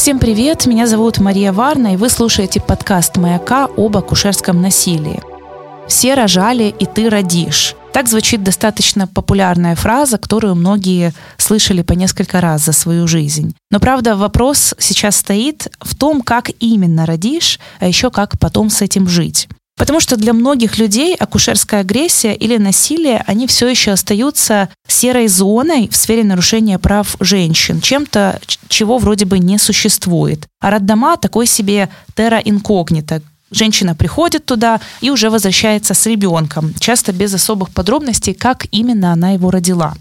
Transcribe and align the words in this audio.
Всем 0.00 0.18
привет, 0.18 0.64
меня 0.64 0.86
зовут 0.86 1.18
Мария 1.18 1.52
Варна, 1.52 1.92
и 1.92 1.98
вы 1.98 2.08
слушаете 2.08 2.58
подкаст 2.58 3.18
«Маяка» 3.18 3.68
об 3.76 3.98
акушерском 3.98 4.62
насилии. 4.62 5.20
«Все 5.88 6.14
рожали, 6.14 6.74
и 6.78 6.86
ты 6.86 7.10
родишь». 7.10 7.74
Так 7.92 8.08
звучит 8.08 8.42
достаточно 8.42 9.06
популярная 9.06 9.76
фраза, 9.76 10.16
которую 10.16 10.54
многие 10.54 11.12
слышали 11.36 11.82
по 11.82 11.92
несколько 11.92 12.40
раз 12.40 12.64
за 12.64 12.72
свою 12.72 13.06
жизнь. 13.06 13.54
Но 13.70 13.78
правда 13.78 14.16
вопрос 14.16 14.74
сейчас 14.78 15.16
стоит 15.16 15.68
в 15.80 15.94
том, 15.94 16.22
как 16.22 16.48
именно 16.60 17.04
родишь, 17.04 17.60
а 17.78 17.86
еще 17.86 18.10
как 18.10 18.38
потом 18.38 18.70
с 18.70 18.80
этим 18.80 19.06
жить. 19.06 19.48
Потому 19.80 19.98
что 19.98 20.18
для 20.18 20.34
многих 20.34 20.76
людей 20.76 21.16
акушерская 21.16 21.80
агрессия 21.80 22.34
или 22.34 22.58
насилие, 22.58 23.24
они 23.26 23.46
все 23.46 23.66
еще 23.66 23.92
остаются 23.92 24.68
серой 24.86 25.26
зоной 25.26 25.88
в 25.88 25.96
сфере 25.96 26.22
нарушения 26.22 26.78
прав 26.78 27.16
женщин, 27.18 27.80
чем-то, 27.80 28.40
чего 28.68 28.98
вроде 28.98 29.24
бы 29.24 29.38
не 29.38 29.56
существует. 29.56 30.46
А 30.60 30.68
роддома 30.68 31.16
такой 31.16 31.46
себе 31.46 31.88
терра 32.14 32.38
инкогнито, 32.44 33.22
Женщина 33.52 33.96
приходит 33.96 34.44
туда 34.44 34.80
и 35.00 35.10
уже 35.10 35.28
возвращается 35.28 35.92
с 35.94 36.06
ребенком, 36.06 36.72
часто 36.78 37.12
без 37.12 37.34
особых 37.34 37.70
подробностей, 37.70 38.32
как 38.32 38.66
именно 38.70 39.12
она 39.12 39.30
его 39.30 39.50
родила. 39.50 39.94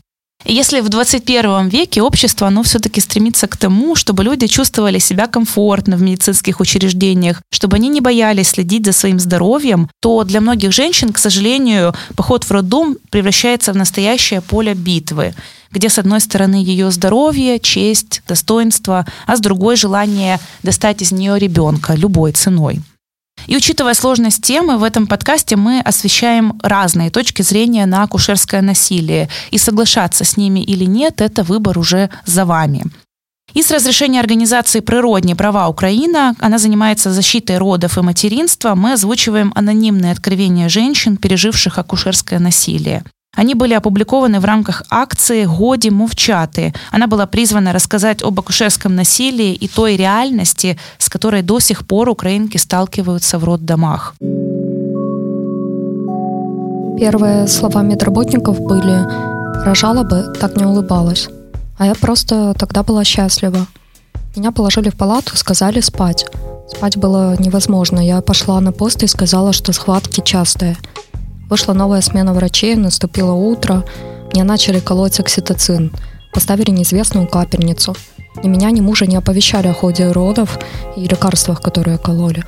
Если 0.46 0.80
в 0.80 0.90
21 0.90 1.68
веке 1.68 2.02
общество, 2.02 2.48
оно 2.48 2.64
все-таки 2.64 3.02
стремится 3.02 3.48
к 3.48 3.58
тому, 3.58 3.96
чтобы 3.96 4.24
люди 4.24 4.48
чувствовали 4.48 4.98
себя 4.98 5.28
комфортно 5.28 5.98
в 5.98 6.02
медицинских 6.02 6.60
учреждениях, 6.60 7.42
чтобы 7.52 7.76
они 7.76 7.90
не 7.90 8.02
боялись 8.02 8.50
следить 8.50 8.86
за 8.86 8.94
своим 8.94 9.20
здоровьем, 9.20 9.90
то 10.00 10.24
для 10.24 10.40
многих 10.40 10.72
женщин, 10.72 11.12
к 11.12 11.18
сожалению, 11.18 11.94
поход 12.16 12.46
в 12.46 12.52
роддом 12.52 12.98
превращается 13.12 13.74
в 13.74 13.76
настоящее 13.76 14.42
поле 14.42 14.74
битвы 14.74 15.34
где 15.72 15.88
с 15.88 16.00
одной 16.00 16.20
стороны 16.20 16.56
ее 16.56 16.90
здоровье, 16.90 17.60
честь, 17.60 18.24
достоинство, 18.28 19.06
а 19.28 19.36
с 19.36 19.40
другой 19.40 19.76
желание 19.76 20.40
достать 20.64 21.04
из 21.04 21.12
нее 21.12 21.38
ребенка 21.38 21.94
любой 21.94 22.32
ценой. 22.32 22.82
И 23.50 23.58
учитывая 23.58 23.96
сложность 23.96 24.44
темы, 24.44 24.78
в 24.78 24.84
этом 24.84 25.08
подкасте 25.08 25.56
мы 25.56 25.82
освещаем 25.82 26.60
разные 26.62 27.10
точки 27.10 27.42
зрения 27.42 27.88
на 27.88 28.04
акушерское 28.04 28.62
насилие. 28.62 29.28
И 29.50 29.58
соглашаться 29.58 30.24
с 30.24 30.38
ними 30.38 30.60
или 30.60 30.86
нет, 30.86 31.20
это 31.20 31.42
выбор 31.42 31.80
уже 31.80 32.12
за 32.28 32.46
вами. 32.46 32.86
И 33.56 33.64
с 33.64 33.72
разрешения 33.72 34.20
организации 34.20 34.82
«Природные 34.82 35.36
права 35.36 35.68
Украина», 35.68 36.36
она 36.40 36.60
занимается 36.60 37.12
защитой 37.12 37.58
родов 37.58 37.98
и 37.98 38.02
материнства, 38.02 38.76
мы 38.76 38.94
озвучиваем 38.94 39.52
анонимные 39.56 40.12
откровения 40.12 40.70
женщин, 40.70 41.18
переживших 41.18 41.80
акушерское 41.80 42.38
насилие. 42.38 43.04
Они 43.36 43.54
были 43.54 43.74
опубликованы 43.74 44.40
в 44.40 44.46
рамках 44.46 44.84
акции 44.90 45.46
«Годи 45.46 45.90
мовчаты». 45.90 46.74
Она 46.92 47.08
была 47.08 47.26
призвана 47.28 47.74
рассказать 47.74 48.24
об 48.24 48.40
акушерском 48.40 48.96
насилии 48.96 49.54
и 49.54 49.68
той 49.68 49.96
реальности, 49.98 50.78
с 50.98 51.10
которой 51.10 51.42
до 51.42 51.60
сих 51.60 51.86
пор 51.86 52.10
украинки 52.10 52.58
сталкиваются 52.58 53.38
в 53.38 53.44
роддомах. 53.44 54.16
Первые 57.00 57.48
слова 57.48 57.82
медработников 57.84 58.60
были 58.60 59.06
«рожала 59.64 60.04
бы, 60.04 60.34
так 60.40 60.58
не 60.58 60.66
улыбалась». 60.66 61.30
А 61.78 61.86
я 61.86 61.96
просто 61.96 62.54
тогда 62.58 62.84
была 62.84 63.06
счастлива. 63.06 63.68
Меня 64.36 64.52
положили 64.52 64.90
в 64.90 64.98
палату, 64.98 65.38
сказали 65.38 65.80
спать. 65.82 66.26
Спать 66.68 66.98
было 66.98 67.36
невозможно. 67.40 68.00
Я 68.06 68.22
пошла 68.22 68.60
на 68.60 68.72
пост 68.72 69.02
и 69.04 69.08
сказала, 69.08 69.54
что 69.54 69.72
схватки 69.72 70.22
частые– 70.22 70.76
Вышла 71.50 71.74
новая 71.74 72.02
смена 72.02 72.34
врачей, 72.34 72.76
наступило 72.76 73.32
утро, 73.32 73.84
мне 74.34 74.44
начали 74.44 74.80
колоть 74.80 75.20
окситоцин, 75.20 75.92
поставили 76.32 76.70
неизвестную 76.70 77.28
капельницу. 77.28 77.96
Ни 78.44 78.48
меня, 78.48 78.70
ни 78.70 78.82
мужа 78.82 79.08
не 79.08 79.16
оповещали 79.16 79.68
о 79.68 79.74
ходе 79.74 80.12
родов 80.12 80.60
и 80.96 81.02
лекарствах, 81.02 81.60
которые 81.62 81.98
кололи. 81.98 82.44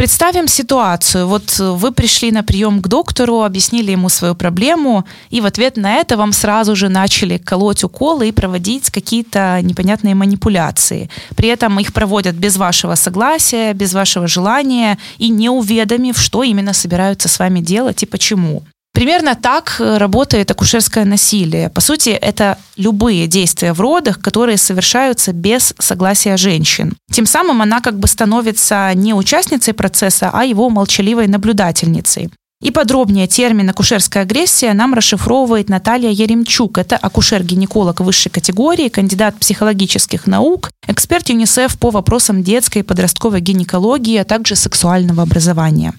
Представим 0.00 0.48
ситуацию. 0.48 1.26
Вот 1.26 1.58
вы 1.58 1.92
пришли 1.92 2.32
на 2.32 2.42
прием 2.42 2.80
к 2.80 2.88
доктору, 2.88 3.42
объяснили 3.42 3.90
ему 3.90 4.08
свою 4.08 4.34
проблему, 4.34 5.04
и 5.28 5.42
в 5.42 5.44
ответ 5.44 5.76
на 5.76 5.96
это 5.96 6.16
вам 6.16 6.32
сразу 6.32 6.74
же 6.74 6.88
начали 6.88 7.36
колоть 7.36 7.84
уколы 7.84 8.28
и 8.28 8.32
проводить 8.32 8.88
какие-то 8.88 9.60
непонятные 9.62 10.14
манипуляции. 10.14 11.10
При 11.36 11.50
этом 11.50 11.78
их 11.80 11.92
проводят 11.92 12.34
без 12.34 12.56
вашего 12.56 12.94
согласия, 12.94 13.74
без 13.74 13.92
вашего 13.92 14.26
желания 14.26 14.96
и 15.18 15.28
не 15.28 15.50
уведомив, 15.50 16.18
что 16.18 16.44
именно 16.44 16.72
собираются 16.72 17.28
с 17.28 17.38
вами 17.38 17.60
делать 17.60 18.02
и 18.02 18.06
почему. 18.06 18.62
Примерно 18.92 19.34
так 19.34 19.76
э, 19.78 19.98
работает 19.98 20.50
акушерское 20.50 21.04
насилие. 21.04 21.70
По 21.70 21.80
сути, 21.80 22.10
это 22.10 22.58
любые 22.76 23.28
действия 23.28 23.72
в 23.72 23.80
родах, 23.80 24.20
которые 24.20 24.56
совершаются 24.56 25.32
без 25.32 25.74
согласия 25.78 26.36
женщин. 26.36 26.96
Тем 27.10 27.26
самым 27.26 27.62
она 27.62 27.80
как 27.80 27.98
бы 27.98 28.08
становится 28.08 28.92
не 28.94 29.14
участницей 29.14 29.74
процесса, 29.74 30.30
а 30.32 30.44
его 30.44 30.68
молчаливой 30.70 31.28
наблюдательницей. 31.28 32.30
И 32.62 32.70
подробнее 32.70 33.26
термин 33.26 33.70
акушерская 33.70 34.24
агрессия 34.24 34.74
нам 34.74 34.92
расшифровывает 34.92 35.70
Наталья 35.70 36.10
Еремчук. 36.10 36.76
Это 36.76 36.96
акушер-гинеколог 36.96 38.00
высшей 38.00 38.30
категории, 38.30 38.90
кандидат 38.90 39.34
психологических 39.38 40.26
наук, 40.26 40.70
эксперт 40.86 41.30
ЮНИСЕФ 41.30 41.78
по 41.78 41.90
вопросам 41.90 42.42
детской 42.42 42.80
и 42.80 42.82
подростковой 42.82 43.40
гинекологии, 43.40 44.18
а 44.18 44.24
также 44.24 44.56
сексуального 44.56 45.22
образования. 45.22 45.94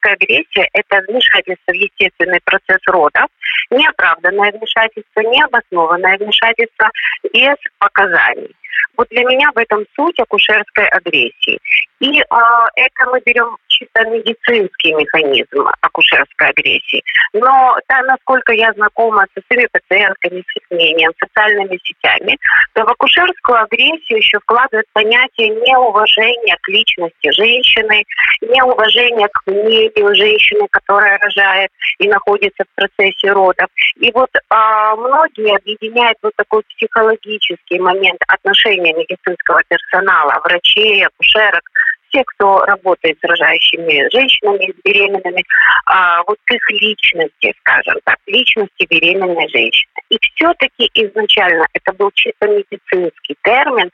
Акушерская 0.00 0.14
агрессия– 0.14 0.68
это 0.72 1.02
вмешательство 1.08 1.72
в 1.72 1.74
естественный 1.74 2.40
процесс 2.44 2.80
родов, 2.86 3.26
неоправданное 3.70 4.52
вмешательство, 4.52 5.20
необоснованное 5.20 6.18
вмешательство 6.18 6.90
без 7.32 7.56
показаний. 7.78 8.54
Вот 8.96 9.08
для 9.10 9.24
меня 9.24 9.50
в 9.54 9.58
этом 9.58 9.84
суть 9.94 10.18
акушерской 10.18 10.86
агрессии. 10.88 11.58
И 12.00 12.20
а, 12.30 12.68
это 12.76 13.10
мы 13.10 13.20
берем 13.24 13.56
чисто 13.80 14.08
медицинский 14.10 14.92
механизм 14.94 15.66
акушерской 15.80 16.48
агрессии. 16.48 17.02
Но 17.32 17.76
да, 17.88 18.02
насколько 18.02 18.52
я 18.52 18.72
знакома 18.72 19.26
со 19.34 19.42
своими 19.46 19.68
пациентками, 19.72 20.42
с 20.42 20.70
мнением, 20.70 21.12
социальными 21.18 21.78
сетями, 21.82 22.38
то 22.74 22.84
в 22.84 22.88
акушерскую 22.90 23.62
агрессию 23.62 24.18
еще 24.18 24.38
вкладывает 24.40 24.86
понятие 24.92 25.48
неуважения 25.48 26.56
к 26.60 26.68
личности 26.68 27.30
женщины, 27.32 28.04
неуважения 28.42 29.28
к 29.28 29.46
мнению 29.46 30.14
женщины, 30.14 30.66
которая 30.70 31.18
рожает 31.18 31.70
и 31.98 32.08
находится 32.08 32.64
в 32.64 32.74
процессе 32.74 33.32
родов. 33.32 33.68
И 33.96 34.10
вот 34.12 34.30
а, 34.50 34.96
многие 34.96 35.56
объединяют 35.56 36.18
вот 36.22 36.32
такой 36.36 36.62
психологический 36.76 37.78
момент 37.78 38.20
отношения 38.28 38.92
медицинского 38.92 39.60
персонала, 39.68 40.40
врачей, 40.44 41.06
акушерок, 41.06 41.62
все, 42.10 42.22
кто 42.24 42.64
работает 42.64 43.18
с 43.20 43.24
рожающими 43.24 44.08
женщинами, 44.12 44.72
с 44.72 44.82
беременными, 44.84 45.44
а, 45.86 46.22
вот 46.26 46.38
их 46.50 46.70
личности, 46.70 47.54
скажем 47.60 47.96
так, 48.04 48.18
личности 48.26 48.86
беременной 48.88 49.48
женщины. 49.48 49.90
И 50.10 50.18
все-таки 50.34 50.90
изначально 50.94 51.66
это 51.72 51.92
был 51.92 52.10
чисто 52.14 52.48
медицинский 52.48 53.36
термин, 53.42 53.90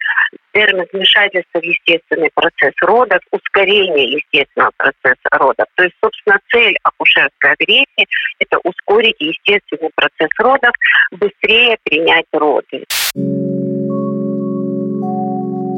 термин 0.52 0.86
вмешательства 0.92 1.60
в 1.60 1.62
естественный 1.62 2.30
процесс 2.34 2.72
родов, 2.80 3.20
ускорение 3.30 4.12
естественного 4.12 4.72
процесса 4.76 5.28
родов. 5.32 5.66
То 5.74 5.84
есть, 5.84 5.96
собственно, 6.02 6.38
цель 6.50 6.76
акушерской 6.82 7.52
агрессии– 7.52 8.06
это 8.38 8.58
ускорить 8.64 9.16
естественный 9.20 9.90
процесс 9.94 10.30
родов, 10.38 10.72
быстрее 11.12 11.76
принять 11.84 12.26
роды. 12.32 12.84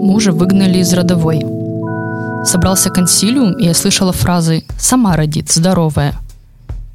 Мужа 0.00 0.32
выгнали 0.32 0.78
из 0.78 0.94
родовой. 0.94 1.57
Собрался 2.44 2.90
консилиум, 2.90 3.52
и 3.58 3.64
я 3.64 3.74
слышала 3.74 4.12
фразы 4.12 4.64
«сама 4.78 5.16
родит, 5.16 5.50
здоровая». 5.50 6.14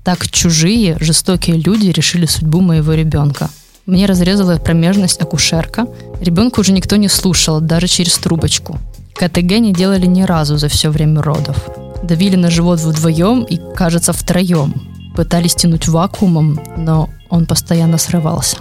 Так 0.04 0.30
чужие, 0.30 0.98
жестокие 1.00 1.58
люди 1.58 1.88
решили 1.88 2.26
судьбу 2.26 2.62
моего 2.62 2.94
ребенка. 2.94 3.50
Мне 3.86 4.06
разрезала 4.06 4.58
промежность 4.58 5.22
акушерка. 5.22 5.88
Ребенка 6.20 6.60
уже 6.60 6.72
никто 6.72 6.96
не 6.96 7.08
слушал, 7.08 7.62
даже 7.62 7.88
через 7.88 8.18
трубочку. 8.18 8.80
КТГ 9.16 9.60
не 9.60 9.74
делали 9.74 10.06
ни 10.06 10.24
разу 10.24 10.58
за 10.58 10.68
все 10.68 10.90
время 10.90 11.22
родов. 11.22 11.70
Давили 12.04 12.36
на 12.36 12.50
живот 12.50 12.80
вдвоем 12.80 13.44
и, 13.44 13.60
кажется, 13.76 14.12
втроем. 14.12 14.74
Пытались 15.16 15.56
тянуть 15.56 15.88
вакуумом, 15.88 16.60
но 16.78 17.10
он 17.30 17.46
постоянно 17.46 17.98
срывался 17.98 18.58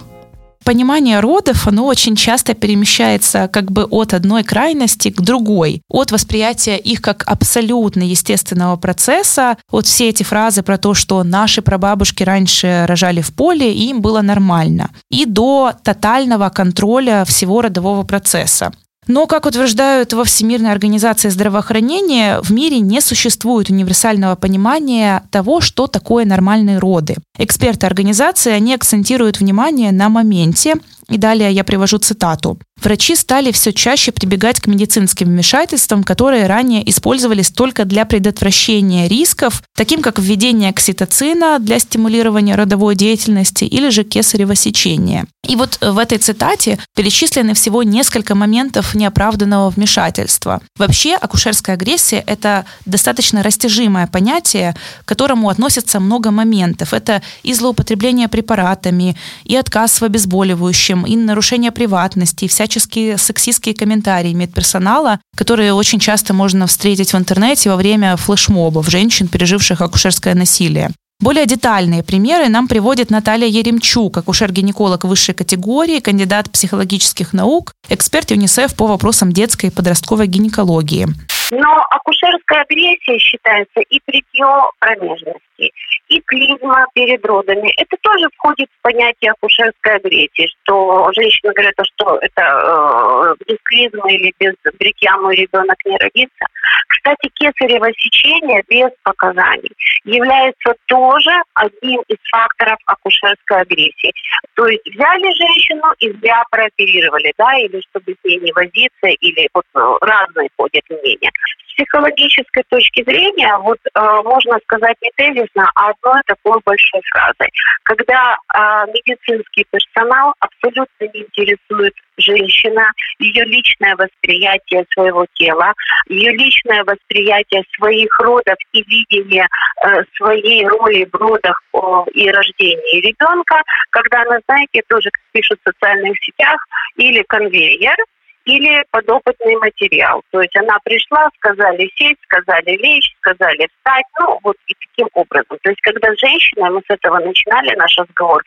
понимание 0.62 1.20
родов, 1.20 1.66
оно 1.66 1.86
очень 1.86 2.16
часто 2.16 2.54
перемещается 2.54 3.48
как 3.48 3.70
бы 3.70 3.84
от 3.84 4.14
одной 4.14 4.42
крайности 4.42 5.10
к 5.10 5.20
другой, 5.20 5.82
от 5.88 6.12
восприятия 6.12 6.76
их 6.76 7.00
как 7.00 7.24
абсолютно 7.26 8.02
естественного 8.02 8.76
процесса, 8.76 9.56
вот 9.70 9.86
все 9.86 10.08
эти 10.08 10.22
фразы 10.22 10.62
про 10.62 10.78
то, 10.78 10.94
что 10.94 11.22
наши 11.24 11.62
прабабушки 11.62 12.22
раньше 12.22 12.84
рожали 12.86 13.20
в 13.20 13.32
поле, 13.32 13.72
и 13.72 13.88
им 13.90 14.00
было 14.00 14.22
нормально, 14.22 14.90
и 15.10 15.26
до 15.26 15.72
тотального 15.82 16.48
контроля 16.48 17.24
всего 17.26 17.62
родового 17.62 18.02
процесса. 18.02 18.72
Но, 19.08 19.26
как 19.26 19.46
утверждают 19.46 20.12
во 20.12 20.22
Всемирной 20.24 20.70
организации 20.70 21.28
здравоохранения, 21.28 22.40
в 22.40 22.52
мире 22.52 22.78
не 22.78 23.00
существует 23.00 23.68
универсального 23.68 24.36
понимания 24.36 25.24
того, 25.30 25.60
что 25.60 25.88
такое 25.88 26.24
нормальные 26.24 26.78
роды. 26.78 27.16
Эксперты 27.36 27.86
организации, 27.86 28.52
они 28.52 28.74
акцентируют 28.74 29.40
внимание 29.40 29.90
на 29.90 30.08
моменте, 30.08 30.74
и 31.08 31.18
далее 31.18 31.52
я 31.52 31.64
привожу 31.64 31.98
цитату. 31.98 32.58
Врачи 32.84 33.16
стали 33.16 33.52
все 33.52 33.72
чаще 33.72 34.12
прибегать 34.12 34.60
к 34.60 34.66
медицинским 34.66 35.28
вмешательствам, 35.28 36.04
которые 36.04 36.46
ранее 36.46 36.88
использовались 36.88 37.50
только 37.50 37.84
для 37.84 38.04
предотвращения 38.04 39.08
рисков, 39.08 39.62
таким 39.76 40.02
как 40.02 40.18
введение 40.18 40.70
окситоцина 40.70 41.58
для 41.58 41.78
стимулирования 41.78 42.54
родовой 42.54 42.94
деятельности 42.94 43.64
или 43.64 43.90
же 43.90 44.04
кесарево 44.04 44.54
сечение. 44.54 45.26
И 45.48 45.56
вот 45.56 45.78
в 45.80 45.98
этой 45.98 46.18
цитате 46.18 46.78
перечислены 46.94 47.54
всего 47.54 47.82
несколько 47.82 48.34
моментов 48.34 48.94
неоправданного 48.94 49.70
вмешательства. 49.70 50.60
Вообще, 50.76 51.14
акушерская 51.14 51.74
агрессия– 51.74 52.22
это 52.26 52.64
достаточно 52.86 53.42
растяжимое 53.42 54.06
понятие, 54.06 54.76
к 55.04 55.08
которому 55.08 55.48
относятся 55.48 55.98
много 55.98 56.30
моментов. 56.30 56.94
Это 56.94 57.22
и 57.42 57.54
злоупотребление 57.54 58.28
препаратами, 58.28 59.16
и 59.44 59.56
отказ 59.56 60.00
в 60.00 60.04
обезболивающем, 60.04 61.04
и 61.06 61.16
нарушение 61.16 61.72
приватности, 61.72 62.44
и 62.44 62.48
всяческие 62.72 63.18
сексистские 63.18 63.74
комментарии 63.74 64.32
медперсонала, 64.32 65.20
которые 65.36 65.74
очень 65.74 65.98
часто 65.98 66.32
можно 66.32 66.66
встретить 66.66 67.12
в 67.12 67.16
интернете 67.18 67.68
во 67.68 67.76
время 67.76 68.16
флешмобов 68.16 68.88
женщин, 68.88 69.28
переживших 69.28 69.82
акушерское 69.82 70.34
насилие. 70.34 70.90
Более 71.20 71.44
детальные 71.44 72.02
примеры 72.02 72.48
нам 72.48 72.68
приводит 72.68 73.10
Наталья 73.10 73.46
Еремчук, 73.46 74.16
акушер-гинеколог 74.16 75.04
высшей 75.04 75.34
категории, 75.34 76.00
кандидат 76.00 76.50
психологических 76.50 77.34
наук, 77.34 77.74
эксперт 77.90 78.30
ЮНИСЕФ 78.30 78.74
по 78.74 78.86
вопросам 78.86 79.32
детской 79.32 79.66
и 79.66 79.70
подростковой 79.70 80.26
гинекологии. 80.26 81.08
Но 81.52 81.84
акушерская 81.90 82.62
агрессия 82.62 83.18
считается 83.18 83.80
и 83.80 84.00
притье 84.06 84.46
промежности, 84.78 85.70
и 86.08 86.18
клизма 86.22 86.86
перед 86.94 87.22
родами. 87.26 87.70
Это 87.76 87.94
тоже 88.00 88.26
входит 88.38 88.70
в 88.70 88.80
понятие 88.80 89.32
акушерской 89.32 89.96
агрессии, 89.96 90.48
что 90.48 91.12
женщина 91.14 91.52
говорит, 91.52 91.74
что 91.94 92.16
это 92.22 92.42
э, 92.42 93.44
без 93.46 93.58
клизмы 93.64 94.14
или 94.14 94.32
без 94.40 94.54
бритья 94.78 95.14
мой 95.18 95.36
ребенок 95.36 95.76
не 95.84 95.98
родится. 95.98 96.46
Кстати, 96.88 97.28
кесарево 97.34 97.92
сечение 97.98 98.62
без 98.68 98.90
показаний 99.02 99.72
является 100.04 100.74
тоже 100.86 101.32
одним 101.52 102.00
из 102.08 102.16
факторов 102.30 102.78
акушерской 102.86 103.60
агрессии. 103.60 104.12
То 104.54 104.66
есть 104.68 104.86
взяли 104.86 105.34
женщину 105.34 105.92
и 105.98 106.12
зря 106.12 106.42
прооперировали, 106.50 107.32
да, 107.36 107.58
или 107.58 107.82
чтобы 107.90 108.12
с 108.12 108.24
ней 108.24 108.38
не 108.38 108.52
возиться, 108.52 109.06
или 109.20 109.48
вот 109.52 109.64
э, 109.74 109.78
разные 110.00 110.48
ходят 110.56 110.84
мнения. 110.88 111.30
С 111.66 111.74
психологической 111.74 112.64
точки 112.68 113.02
зрения, 113.04 113.56
вот 113.58 113.78
э, 113.82 114.00
можно 114.24 114.58
сказать 114.64 114.96
не 115.02 115.10
тезисно, 115.16 115.70
а 115.74 115.90
одной 115.90 116.20
такой 116.26 116.60
большой 116.64 117.00
фразой. 117.10 117.50
Когда 117.84 118.36
э, 118.36 118.58
медицинский 118.92 119.64
персонал 119.70 120.34
абсолютно 120.40 121.04
не 121.14 121.22
интересует 121.22 121.94
женщина, 122.18 122.84
ее 123.18 123.44
личное 123.44 123.96
восприятие 123.96 124.84
своего 124.92 125.26
тела, 125.34 125.72
ее 126.08 126.32
личное 126.32 126.84
восприятие 126.84 127.64
своих 127.76 128.10
родов 128.20 128.56
и 128.72 128.82
видение 128.82 129.46
э, 129.84 130.02
своей 130.16 130.66
роли 130.66 131.08
в 131.10 131.14
родах 131.14 131.60
э, 131.74 131.78
и 132.14 132.30
рождении 132.30 133.00
ребенка, 133.00 133.62
когда 133.90 134.22
она, 134.22 134.38
знаете, 134.46 134.82
тоже, 134.88 135.10
как 135.10 135.22
пишут 135.32 135.58
в 135.64 135.70
социальных 135.70 136.16
сетях, 136.22 136.60
или 136.96 137.22
конвейер, 137.28 137.96
или 138.44 138.84
подопытный 138.90 139.56
материал. 139.56 140.22
То 140.30 140.40
есть 140.40 140.56
она 140.56 140.78
пришла, 140.84 141.28
сказали 141.38 141.90
сесть, 141.96 142.20
сказали 142.24 142.76
лечь, 142.76 143.14
сказали 143.20 143.68
встать, 143.76 144.04
ну 144.20 144.38
вот 144.42 144.56
и 144.66 144.74
таким 144.88 145.08
образом. 145.14 145.58
То 145.62 145.70
есть 145.70 145.80
когда 145.82 146.08
женщина, 146.16 146.70
мы 146.70 146.80
с 146.80 146.90
этого 146.90 147.18
начинали 147.18 147.74
наш 147.76 147.96
разговор, 147.96 148.42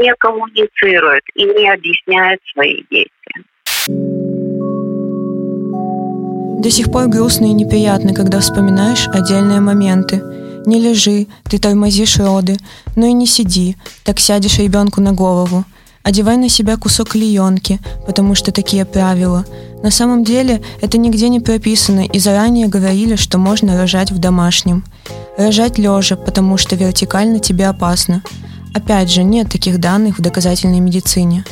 не 0.00 0.14
коммуницирует 0.14 1.22
и 1.34 1.44
не 1.44 1.70
объясняет 1.70 2.40
свои 2.52 2.82
действия. 2.90 3.44
До 6.64 6.70
сих 6.70 6.90
пор 6.90 7.08
грустно 7.08 7.44
и 7.44 7.52
неприятно, 7.52 8.14
когда 8.14 8.40
вспоминаешь 8.40 9.06
отдельные 9.08 9.60
моменты. 9.60 10.22
Не 10.66 10.80
лежи, 10.80 11.26
ты 11.50 11.58
тормозишь 11.58 12.16
роды, 12.18 12.56
но 12.96 13.04
и 13.04 13.12
не 13.12 13.26
сиди, 13.26 13.76
так 14.02 14.18
сядешь 14.18 14.58
ребенку 14.58 15.02
на 15.02 15.12
голову. 15.12 15.64
Одевай 16.04 16.36
на 16.36 16.50
себя 16.50 16.76
кусок 16.76 17.08
клеенки, 17.12 17.80
потому 18.06 18.34
что 18.34 18.52
такие 18.52 18.84
правила. 18.84 19.46
На 19.82 19.90
самом 19.90 20.22
деле 20.22 20.60
это 20.82 20.98
нигде 20.98 21.30
не 21.30 21.40
прописано 21.40 22.04
и 22.04 22.18
заранее 22.18 22.68
говорили, 22.68 23.16
что 23.16 23.38
можно 23.38 23.78
рожать 23.78 24.10
в 24.10 24.18
домашнем. 24.18 24.84
Рожать 25.38 25.78
лежа, 25.78 26.16
потому 26.16 26.58
что 26.58 26.76
вертикально 26.76 27.38
тебе 27.38 27.68
опасно. 27.68 28.22
Опять 28.74 29.10
же, 29.10 29.22
нет 29.22 29.48
таких 29.48 29.80
данных 29.80 30.18
в 30.18 30.22
доказательной 30.22 30.80
медицине. 30.80 31.42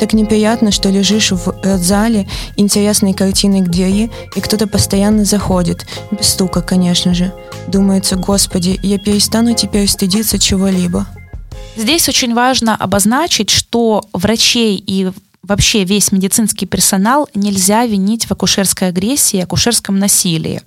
Так 0.00 0.12
неприятно, 0.12 0.72
что 0.72 0.88
лежишь 0.88 1.30
в 1.30 1.54
родзале 1.62 2.26
интересной 2.56 3.12
картиной 3.12 3.60
к 3.60 3.68
двери, 3.68 4.10
и 4.34 4.40
кто-то 4.40 4.66
постоянно 4.66 5.24
заходит, 5.24 5.86
без 6.10 6.30
стука, 6.30 6.62
конечно 6.62 7.14
же. 7.14 7.32
Думается, 7.68 8.16
господи, 8.16 8.80
я 8.82 8.98
перестану 8.98 9.54
теперь 9.54 9.86
стыдиться 9.86 10.38
чего-либо. 10.38 11.06
Здесь 11.76 12.08
очень 12.08 12.34
важно 12.34 12.76
обозначить, 12.76 13.50
что 13.50 14.04
врачей 14.12 14.82
и 14.86 15.10
вообще 15.42 15.84
весь 15.84 16.12
медицинский 16.12 16.66
персонал 16.66 17.28
нельзя 17.34 17.86
винить 17.86 18.26
в 18.26 18.32
акушерской 18.32 18.88
агрессии 18.88 19.40
акушерском 19.40 19.98
насилии 19.98 20.62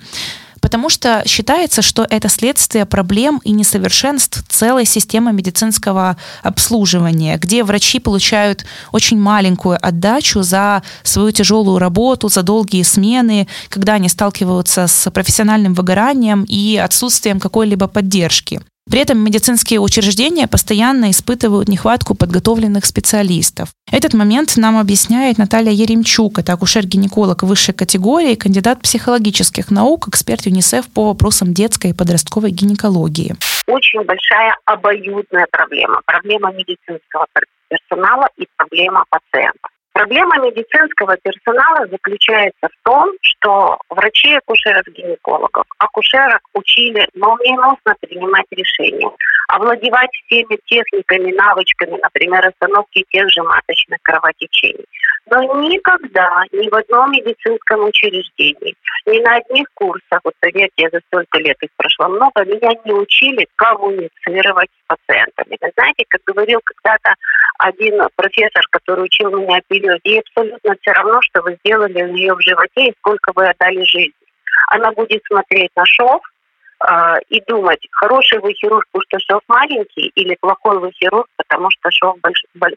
потому 0.64 0.88
что 0.88 1.24
считается, 1.28 1.82
что 1.82 2.08
это 2.10 2.30
следствие 2.30 2.86
проблем 2.86 3.42
и 3.44 3.52
несовершенств 3.52 4.46
целой 4.48 4.86
системы 4.86 5.34
медицинского 5.34 6.16
обслуживания, 6.42 7.38
где 7.38 7.66
врачи 7.66 8.00
получают 8.00 8.66
очень 8.94 9.20
маленькую 9.20 9.78
отдачу 9.86 10.42
за 10.42 10.82
свою 11.04 11.32
тяжелую 11.32 11.80
работу, 11.80 12.30
за 12.30 12.44
долгие 12.44 12.84
смены, 12.84 13.50
когда 13.68 13.96
они 13.96 14.08
сталкиваются 14.08 14.88
с 14.88 15.12
профессиональным 15.12 15.74
выгоранием 15.74 16.46
и 16.48 16.78
отсутствием 16.78 17.42
какой-либо 17.42 17.88
поддержки. 17.88 18.62
При 18.90 19.00
этом 19.00 19.18
медицинские 19.18 19.80
учреждения 19.80 20.48
постоянно 20.48 21.10
испытывают 21.10 21.68
нехватку 21.68 22.16
подготовленных 22.16 22.86
специалистов. 22.86 23.70
Этот 23.92 24.14
момент 24.14 24.56
нам 24.58 24.78
объясняет 24.78 25.38
Наталья 25.38 25.72
Еремчук, 25.72 26.38
это 26.38 26.54
акушер-гинеколог 26.54 27.44
высшей 27.44 27.74
категории, 27.74 28.36
кандидат 28.36 28.82
психологических 28.82 29.72
наук, 29.72 30.10
эксперт 30.10 30.46
ЮНИСЕФ 30.46 30.92
по 30.94 31.06
вопросам 31.06 31.54
детской 31.54 31.92
и 31.92 31.94
подростковой 31.94 32.52
гинекологии. 32.52 33.36
Очень 33.68 34.04
большая 34.04 34.56
обоюдная 34.66 35.48
проблема. 35.50 36.02
Проблема 36.06 36.52
медицинского 36.52 37.26
персонала 37.70 38.28
и 38.38 38.48
проблема 38.58 39.06
пациента. 39.10 39.70
Проблема 39.94 40.40
медицинского 40.40 41.16
персонала 41.18 41.88
заключается 41.88 42.68
в 42.68 42.84
том, 42.84 43.12
что 43.22 43.78
врачи 43.90 44.34
акушеров-гинекологов, 44.36 45.66
акушерок 45.78 46.42
учили 46.54 47.08
молниеносно 47.14 47.94
принимать 48.02 48.48
решения, 48.50 49.12
овладевать 49.50 50.10
всеми 50.26 50.58
техниками, 50.66 51.32
навычками, 51.32 52.00
например, 52.02 52.48
остановки 52.48 53.06
тех 53.12 53.30
же 53.30 53.44
маточных 53.44 54.00
кровотечений. 54.02 54.86
Но 55.34 55.42
никогда 55.68 56.44
ни 56.52 56.70
в 56.70 56.76
одном 56.76 57.12
медицинском 57.12 57.86
учреждении, 57.86 58.76
ни 59.08 59.20
на 59.22 59.38
одних 59.38 59.66
курсах, 59.74 60.20
вот 60.24 60.36
поверьте, 60.40 60.74
я 60.78 60.90
за 60.92 61.00
столько 61.08 61.40
лет 61.40 61.58
их 61.62 61.72
прошло 61.76 62.08
много, 62.08 62.46
меня 62.46 62.70
не 62.86 62.94
учили 62.94 63.48
коммуницировать 63.56 64.70
с 64.70 64.96
пациентами. 64.96 65.58
Вы 65.60 65.72
знаете, 65.76 66.06
как 66.08 66.22
говорил 66.26 66.60
когда-то 66.64 67.16
один 67.58 68.00
профессор, 68.16 68.62
который 68.70 69.06
учил 69.06 69.32
меня 69.32 69.60
период, 69.68 70.00
ей 70.04 70.20
абсолютно 70.20 70.76
все 70.82 70.92
равно, 70.92 71.20
что 71.24 71.42
вы 71.42 71.58
сделали 71.66 72.04
у 72.04 72.14
нее 72.14 72.36
в 72.36 72.42
животе 72.42 72.90
и 72.90 72.96
сколько 73.00 73.32
вы 73.34 73.48
отдали 73.48 73.84
жизни. 73.86 74.14
Она 74.68 74.92
будет 74.92 75.24
смотреть 75.26 75.72
на 75.76 75.86
шов, 75.88 76.22
и 77.30 77.42
думать, 77.48 77.80
хороший 77.92 78.40
вы 78.40 78.54
хирург, 78.54 78.86
потому 78.92 79.04
что 79.08 79.20
шов 79.20 79.42
маленький, 79.48 80.12
или 80.16 80.38
плохой 80.42 80.80
вы 80.80 80.92
хирург, 80.92 81.28
потому 81.38 81.70
что 81.72 81.90
шов 81.92 82.18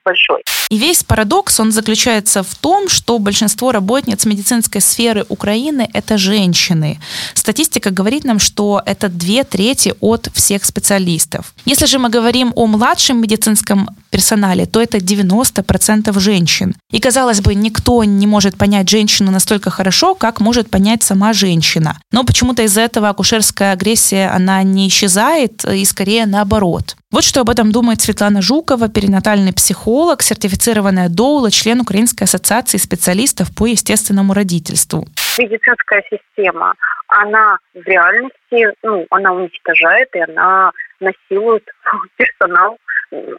большой. 0.05 0.43
И 0.71 0.79
весь 0.79 1.05
парадокс, 1.05 1.61
он 1.61 1.73
заключается 1.73 2.43
в 2.43 2.55
том, 2.55 2.89
что 2.89 3.19
большинство 3.19 3.73
работниц 3.73 4.25
медицинской 4.25 4.81
сферы 4.81 5.25
Украины– 5.29 5.89
это 5.93 6.19
женщины. 6.19 6.99
Статистика 7.35 7.91
говорит 7.91 8.25
нам, 8.25 8.39
что 8.39 8.83
это 8.85 9.09
две 9.09 9.45
трети 9.45 9.95
от 10.01 10.29
всех 10.35 10.65
специалистов. 10.65 11.53
Если 11.65 11.87
же 11.87 11.99
мы 11.99 12.09
говорим 12.09 12.53
о 12.57 12.67
младшем 12.67 13.21
медицинском 13.21 13.89
персонале, 14.11 14.67
то 14.67 14.81
это 14.81 14.99
90% 14.99 16.19
женщин. 16.19 16.75
И, 16.91 16.99
казалось 16.99 17.41
бы, 17.41 17.55
никто 17.55 18.03
не 18.05 18.27
может 18.27 18.57
понять 18.57 18.89
женщину 18.89 19.31
настолько 19.31 19.71
хорошо, 19.71 20.15
как 20.15 20.41
может 20.41 20.71
понять 20.71 21.03
сама 21.03 21.33
женщина. 21.33 21.99
Но 22.13 22.25
почему-то 22.25 22.63
из-за 22.63 22.81
этого 22.81 23.09
акушерская 23.09 23.73
агрессия, 23.73 23.96
она 24.13 24.63
не 24.63 24.89
исчезает, 24.89 25.65
и 25.65 25.85
скорее 25.85 26.27
наоборот. 26.27 26.97
Вот 27.11 27.25
что 27.25 27.41
об 27.41 27.51
этом 27.51 27.73
думает 27.73 28.01
Светлана 28.01 28.43
Жукова, 28.43 28.89
перинатальный 28.89 29.53
психолог, 29.53 30.23
сертифицированная 30.23 31.09
доула, 31.09 31.51
член 31.51 31.81
Украинской 31.81 32.25
ассоциации 32.25 32.79
специалистов 32.79 33.49
по 33.57 33.67
естественному 33.67 34.35
родительству. 34.35 35.07
Медицинская 35.39 36.03
система, 36.11 36.75
она 37.09 37.59
в 37.75 37.87
реальности, 37.87 38.75
ну, 38.83 39.07
она 39.11 39.33
уничтожает 39.33 40.09
и 40.15 40.21
она 40.21 40.73
насилует 41.01 41.65
персонал 42.17 42.79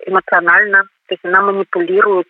эмоционально, 0.06 0.84
то 1.08 1.14
есть 1.14 1.26
она 1.26 1.42
манипулирует. 1.42 2.28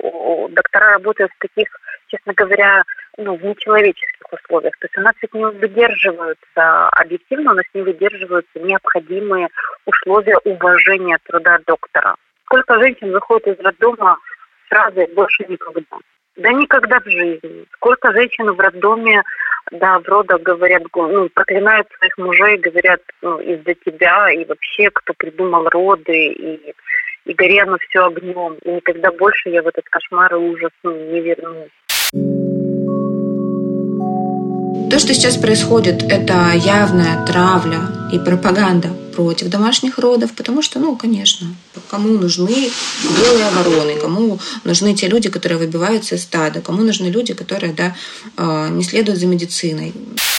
Доктора 0.00 0.92
работают 0.92 1.30
в 1.32 1.40
таких 1.40 1.68
честно 2.08 2.32
говоря, 2.34 2.82
ну, 3.18 3.36
в 3.36 3.44
нечеловеческих 3.44 4.32
условиях. 4.32 4.72
То 4.78 4.86
есть 4.86 4.96
у 4.96 5.00
нас 5.00 5.14
ведь 5.20 5.34
не 5.34 5.44
выдерживаются 5.44 6.88
объективно, 6.90 7.52
у 7.52 7.56
нас 7.56 7.64
не 7.74 7.82
выдерживаются 7.82 8.60
необходимые 8.60 9.48
условия 9.84 10.38
уважения 10.44 11.18
труда 11.24 11.58
доктора. 11.66 12.14
Сколько 12.44 12.78
женщин 12.78 13.12
выходит 13.12 13.48
из 13.48 13.60
роддома 13.64 14.18
сразу 14.68 15.06
больше 15.14 15.44
никогда? 15.48 15.82
Да 16.36 16.52
никогда 16.52 17.00
в 17.00 17.08
жизни. 17.08 17.66
Сколько 17.74 18.12
женщин 18.12 18.52
в 18.52 18.60
роддоме, 18.60 19.22
да, 19.72 19.98
в 19.98 20.06
родах 20.06 20.40
говорят, 20.42 20.84
ну, 20.94 21.28
проклинают 21.30 21.88
своих 21.98 22.16
мужей, 22.16 22.56
говорят, 22.58 23.02
ну, 23.22 23.40
из-за 23.40 23.74
тебя, 23.74 24.30
и 24.30 24.44
вообще, 24.44 24.90
кто 24.90 25.12
придумал 25.14 25.68
роды, 25.68 26.28
и, 26.28 26.74
и 27.24 27.34
горя 27.34 27.66
на 27.66 27.78
все 27.78 28.06
огнем. 28.06 28.54
И 28.62 28.70
никогда 28.70 29.10
больше 29.10 29.50
я 29.50 29.62
в 29.62 29.66
этот 29.66 29.86
кошмар 29.88 30.32
и 30.34 30.38
ужас 30.38 30.70
ну, 30.84 30.94
не 30.94 31.20
вернусь. 31.20 31.70
То, 34.90 34.98
что 34.98 35.12
сейчас 35.12 35.36
происходит, 35.36 36.02
это 36.02 36.52
явная 36.54 37.24
травля 37.26 37.80
и 38.10 38.18
пропаганда 38.18 38.88
против 39.18 39.48
домашних 39.48 39.98
родов, 39.98 40.30
потому 40.32 40.62
что, 40.62 40.78
ну, 40.78 40.94
конечно, 40.94 41.48
кому 41.90 42.08
нужны 42.18 42.70
белые 43.18 43.50
вороны, 43.50 43.96
кому 44.00 44.38
нужны 44.64 44.94
те 44.94 45.08
люди, 45.08 45.28
которые 45.28 45.58
выбиваются 45.58 46.14
из 46.14 46.22
стада, 46.22 46.60
кому 46.60 46.82
нужны 46.84 47.06
люди, 47.10 47.34
которые, 47.34 47.72
да, 47.72 47.96
э, 48.36 48.68
не 48.70 48.84
следуют 48.84 49.18
за 49.18 49.26
медициной. 49.26 49.92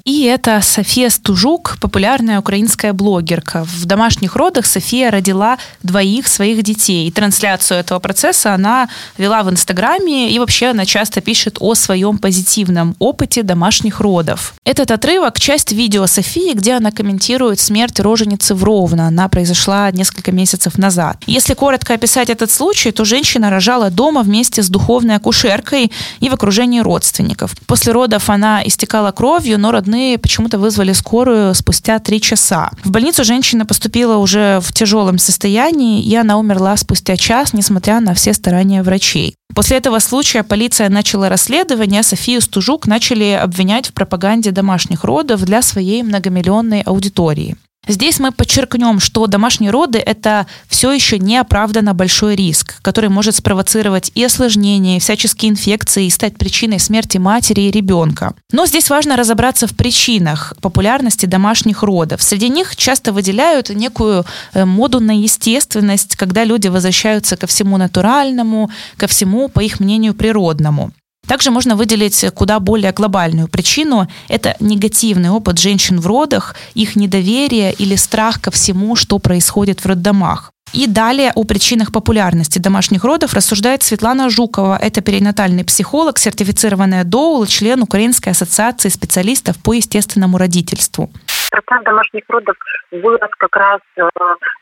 И 0.05 0.23
это 0.23 0.61
София 0.61 1.09
Стужук, 1.09 1.77
популярная 1.81 2.39
украинская 2.39 2.93
блогерка. 2.93 3.63
В 3.65 3.85
домашних 3.85 4.35
родах 4.35 4.65
София 4.65 5.11
родила 5.11 5.57
двоих 5.83 6.27
своих 6.27 6.63
детей. 6.63 7.07
И 7.07 7.11
трансляцию 7.11 7.79
этого 7.79 7.99
процесса 7.99 8.53
она 8.53 8.89
вела 9.17 9.43
в 9.43 9.49
Инстаграме, 9.49 10.31
и 10.31 10.39
вообще 10.39 10.67
она 10.67 10.85
часто 10.85 11.21
пишет 11.21 11.57
о 11.59 11.75
своем 11.75 12.17
позитивном 12.17 12.95
опыте 12.99 13.43
домашних 13.43 13.99
родов. 13.99 14.53
Этот 14.63 14.91
отрывок– 14.91 15.39
часть 15.39 15.71
видео 15.73 16.07
Софии, 16.07 16.53
где 16.53 16.73
она 16.73 16.91
комментирует 16.91 17.59
смерть 17.59 17.99
роженицы 17.99 18.55
в 18.55 18.63
Ровно. 18.69 19.07
Она 19.07 19.27
произошла 19.29 19.89
несколько 19.89 20.31
месяцев 20.31 20.77
назад. 20.77 21.23
Если 21.25 21.55
коротко 21.55 21.95
описать 21.95 22.29
этот 22.29 22.51
случай, 22.51 22.91
то 22.91 23.03
женщина 23.03 23.49
рожала 23.49 23.89
дома 23.89 24.21
вместе 24.21 24.61
с 24.61 24.69
духовной 24.69 25.15
акушеркой 25.15 25.91
и 26.19 26.29
в 26.29 26.33
окружении 26.35 26.79
родственников. 26.79 27.55
После 27.65 27.93
родов 27.93 28.29
она 28.29 28.61
истекала 28.63 29.11
кровью, 29.11 29.57
но 29.57 29.71
родные 29.71 30.19
почему-то 30.19 30.59
вызвали 30.59 30.93
скорую 30.93 31.55
спустя 31.55 31.97
три 31.97 32.21
часа. 32.21 32.69
В 32.83 32.91
больницу 32.91 33.23
женщина 33.23 33.65
поступила 33.65 34.17
уже 34.17 34.59
в 34.61 34.71
тяжелом 34.71 35.17
состоянии, 35.17 36.03
и 36.03 36.15
она 36.15 36.37
умерла 36.37 36.77
спустя 36.77 37.17
час, 37.17 37.53
несмотря 37.53 37.99
на 37.99 38.13
все 38.13 38.33
старания 38.35 38.83
врачей. 38.83 39.33
После 39.55 39.77
этого 39.77 39.97
случая 39.97 40.43
полиция 40.43 40.89
начала 40.89 41.27
расследование, 41.27 42.03
Софию 42.03 42.39
Стужук 42.39 42.85
начали 42.85 43.31
обвинять 43.31 43.87
в 43.87 43.93
пропаганде 43.93 44.51
домашних 44.51 45.03
родов 45.03 45.43
для 45.43 45.63
своей 45.63 46.03
многомиллионной 46.03 46.81
аудитории. 46.81 47.57
Здесь 47.89 48.19
мы 48.19 48.31
подчеркнем, 48.31 48.99
что 48.99 49.25
домашние 49.25 49.71
роды– 49.71 49.97
это 50.05 50.45
все 50.67 50.91
еще 50.91 51.17
неоправданно 51.17 51.95
большой 51.95 52.35
риск, 52.35 52.79
который 52.83 53.09
может 53.09 53.35
спровоцировать 53.35 54.11
и 54.13 54.23
осложнения, 54.23 54.97
и 54.97 54.99
всяческие 54.99 55.49
инфекции, 55.49 56.05
и 56.05 56.11
стать 56.11 56.37
причиной 56.37 56.79
смерти 56.79 57.17
матери 57.17 57.61
и 57.61 57.71
ребенка. 57.71 58.35
Но 58.51 58.67
здесь 58.67 58.91
важно 58.91 59.15
разобраться 59.15 59.65
в 59.65 59.75
причинах 59.75 60.53
популярности 60.61 61.25
домашних 61.25 61.81
родов. 61.81 62.21
Среди 62.21 62.49
них 62.49 62.75
часто 62.75 63.11
выделяют 63.11 63.69
некую 63.69 64.23
э, 64.53 64.65
моду 64.65 64.99
на 64.99 65.19
естественность, 65.19 66.15
когда 66.15 66.43
люди 66.43 66.67
возвращаются 66.67 67.37
ко 67.37 67.47
всему 67.47 67.77
натуральному, 67.77 68.69
ко 68.97 69.07
всему, 69.07 69.49
по 69.49 69.61
их 69.61 69.79
мнению, 69.79 70.13
природному. 70.13 70.91
Также 71.29 71.51
можно 71.51 71.75
выделить 71.75 72.25
куда 72.33 72.59
более 72.59 72.91
глобальную 72.91 73.47
причину. 73.47 74.07
Это 74.29 74.55
негативный 74.59 75.29
опыт 75.29 75.59
женщин 75.59 75.99
в 75.99 76.07
родах, 76.07 76.55
их 76.73 76.95
недоверие 76.95 77.71
или 77.71 77.95
страх 77.95 78.41
ко 78.41 78.49
всему, 78.49 78.95
что 78.95 79.19
происходит 79.19 79.81
в 79.81 79.85
роддомах. 79.85 80.51
И 80.73 80.87
далее 80.87 81.31
о 81.35 81.43
причинах 81.45 81.91
популярности 81.91 82.59
домашних 82.59 83.03
родов 83.03 83.33
рассуждает 83.33 83.81
Светлана 83.81 84.29
Жукова. 84.29 84.77
Это 84.79 85.01
перинатальный 85.01 85.65
психолог, 85.65 86.19
сертифицированная 86.19 87.03
ДОУЛ, 87.03 87.47
член 87.47 87.81
Украинской 87.81 88.29
ассоциации 88.29 88.89
специалистов 88.89 89.55
по 89.63 89.73
естественному 89.73 90.37
родительству. 90.37 91.09
Процент 91.49 91.83
домашних 91.85 92.23
родов 92.27 92.55
вырос 92.91 93.31
как 93.39 93.55
раз 93.55 93.79
э, 93.97 94.07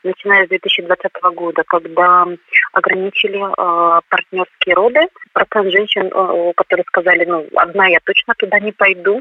начиная 0.02 0.46
с 0.46 0.48
2020 0.48 1.12
года, 1.34 1.62
когда 1.66 2.24
ограничили 2.72 3.38
э, 3.38 4.00
партнерские 4.08 4.74
роды. 4.74 5.00
Процент 5.34 5.70
женщин, 5.70 6.06
э, 6.06 6.52
которые 6.56 6.84
сказали, 6.86 7.26
ну, 7.26 7.46
одна 7.56 7.88
я 7.88 7.98
точно 8.02 8.32
туда 8.38 8.58
не 8.60 8.72
пойду, 8.72 9.20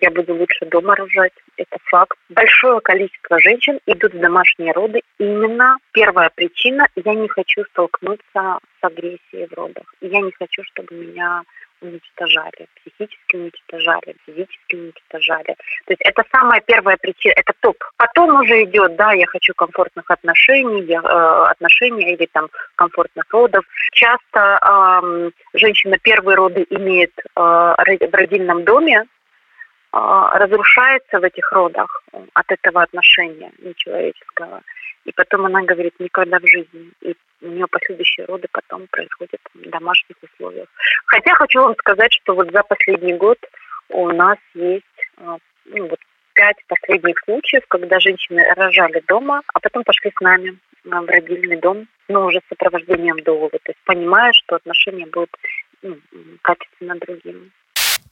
я 0.00 0.10
буду 0.10 0.34
лучше 0.34 0.66
дома 0.66 0.94
рожать. 0.94 1.32
Это 1.56 1.76
факт. 1.84 2.16
Большое 2.30 2.80
количество 2.80 3.38
женщин 3.40 3.78
идут 3.86 4.14
в 4.14 4.20
домашние 4.20 4.72
роды. 4.72 5.00
Именно 5.18 5.76
первая 5.92 6.30
причина– 6.34 6.86
я 6.96 7.14
не 7.14 7.28
хочу 7.28 7.64
столкнуться 7.70 8.58
с 8.80 8.84
агрессией 8.84 9.46
в 9.46 9.52
родах. 9.52 9.84
Я 10.00 10.20
не 10.20 10.32
хочу, 10.32 10.62
чтобы 10.64 10.94
меня 10.94 11.42
уничтожали, 11.82 12.68
психически 12.76 13.36
уничтожали, 13.36 14.14
физически 14.24 14.74
уничтожали. 14.76 15.56
То 15.86 15.90
есть 15.90 16.02
это 16.02 16.22
самая 16.30 16.60
первая 16.60 16.96
причина, 16.96 17.34
это 17.36 17.52
топ. 17.60 17.76
Потом 17.96 18.40
уже 18.40 18.62
идет, 18.64 18.96
да, 18.96 19.12
я 19.12 19.26
хочу 19.26 19.52
комфортных 19.54 20.10
отношений, 20.10 20.82
я, 20.82 21.00
э, 21.00 21.50
отношений 21.50 22.12
или 22.14 22.26
там 22.32 22.48
комфортных 22.76 23.24
родов. 23.30 23.64
Часто 23.92 24.58
э, 24.62 25.30
женщина 25.54 25.98
первые 25.98 26.36
роды 26.36 26.66
имеет 26.70 27.12
э, 27.18 27.22
в 27.34 28.14
родильном 28.14 28.64
доме, 28.64 29.04
разрушается 29.92 31.20
в 31.20 31.22
этих 31.22 31.52
родах 31.52 32.02
от 32.32 32.50
этого 32.50 32.82
отношения 32.82 33.52
нечеловеческого. 33.58 34.62
И 35.04 35.12
потом 35.12 35.46
она 35.46 35.62
говорит, 35.62 35.94
никогда 35.98 36.38
в 36.38 36.46
жизни. 36.46 36.92
И 37.00 37.14
у 37.42 37.48
нее 37.48 37.66
последующие 37.66 38.26
роды 38.26 38.48
потом 38.52 38.86
происходят 38.90 39.40
в 39.52 39.68
домашних 39.68 40.16
условиях. 40.22 40.68
Хотя 41.06 41.34
хочу 41.34 41.60
вам 41.60 41.74
сказать, 41.76 42.12
что 42.12 42.34
вот 42.34 42.50
за 42.52 42.62
последний 42.62 43.14
год 43.14 43.38
у 43.88 44.08
нас 44.08 44.38
есть 44.54 44.84
а, 45.18 45.36
ну, 45.66 45.88
вот 45.88 45.98
пять 46.34 46.56
последних 46.68 47.18
случаев, 47.24 47.64
когда 47.68 47.98
женщины 48.00 48.42
рожали 48.54 49.02
дома, 49.06 49.42
а 49.52 49.60
потом 49.60 49.84
пошли 49.84 50.12
с 50.16 50.20
нами 50.20 50.56
в 50.84 51.06
родильный 51.06 51.56
дом, 51.56 51.86
но 52.08 52.26
уже 52.26 52.38
с 52.38 52.48
сопровождением 52.48 53.18
доула, 53.20 53.50
то 53.50 53.58
есть 53.66 53.78
понимая, 53.84 54.32
что 54.32 54.56
отношения 54.56 55.06
будут 55.06 55.30
ну, 55.82 55.96
качественно 56.42 56.96
другими. 56.96 57.50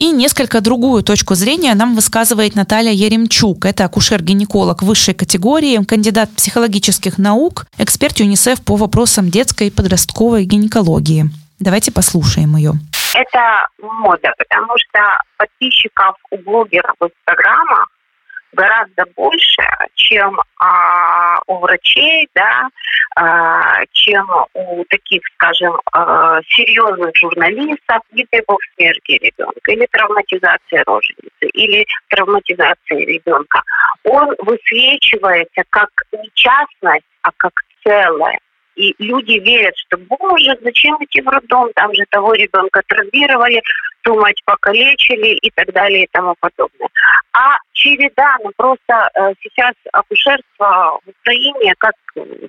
И 0.01 0.13
несколько 0.13 0.63
другую 0.63 1.03
точку 1.03 1.35
зрения 1.35 1.75
нам 1.75 1.95
высказывает 1.95 2.55
Наталья 2.55 2.91
Еремчук. 2.91 3.67
Это 3.67 3.85
акушер-гинеколог 3.85 4.81
высшей 4.81 5.13
категории, 5.13 5.85
кандидат 5.85 6.31
психологических 6.35 7.19
наук, 7.19 7.67
эксперт 7.77 8.19
ЮНИСЕФ 8.19 8.65
по 8.65 8.77
вопросам 8.77 9.29
детской 9.29 9.67
и 9.67 9.71
подростковой 9.71 10.45
гинекологии. 10.45 11.27
Давайте 11.59 11.93
послушаем 11.93 12.57
ее. 12.57 12.73
Это 13.15 13.69
мода, 13.79 14.33
потому 14.39 14.73
что 14.79 15.01
подписчиков 15.37 16.17
у 16.31 16.39
блогеров 16.39 16.95
в 16.99 17.05
Инстаграмах 17.05 17.89
гораздо 18.53 19.05
больше, 19.17 19.63
чем 19.95 20.41
а, 20.59 21.39
у 21.47 21.59
врачей, 21.59 22.29
да, 22.35 22.69
а, 23.17 23.85
чем 23.93 24.27
у 24.55 24.85
таких, 24.85 25.23
скажем, 25.35 25.81
а, 25.93 26.41
серьезных 26.49 27.15
журналистов, 27.17 28.01
не 28.13 28.27
дай 28.31 28.43
бог 28.47 28.61
смерти 28.75 29.13
ребенка, 29.13 29.73
или 29.73 29.87
травматизации 29.91 30.83
роженицы, 30.87 31.47
или 31.53 31.87
травматизации 32.09 33.05
ребенка. 33.05 33.63
Он 34.05 34.35
высвечивается 34.39 35.63
как 35.71 35.91
не 36.13 36.31
частность, 36.35 37.07
а 37.23 37.31
как 37.37 37.53
целое. 37.85 38.39
И 38.77 38.95
люди 38.99 39.39
верят, 39.39 39.75
что, 39.77 39.99
боже, 39.99 40.57
зачем 40.63 40.97
идти 41.01 41.21
в 41.21 41.29
роддом, 41.29 41.71
там 41.75 41.95
же 41.95 42.05
того 42.11 42.35
ребенка 42.35 42.83
травмировали, 42.87 43.63
ту 44.03 44.19
мать 44.19 44.41
покалечили 44.45 45.37
и 45.37 45.51
так 45.51 45.73
далее 45.73 46.05
и 46.05 46.09
тому 46.13 46.35
подобное. 46.41 46.89
А 47.33 47.57
череда, 47.73 48.37
ну 48.43 48.51
просто 48.57 49.11
э, 49.15 49.35
сейчас 49.43 49.75
акушерство 49.93 51.01
в 51.05 51.11
Украине, 51.11 51.75
как, 51.79 51.95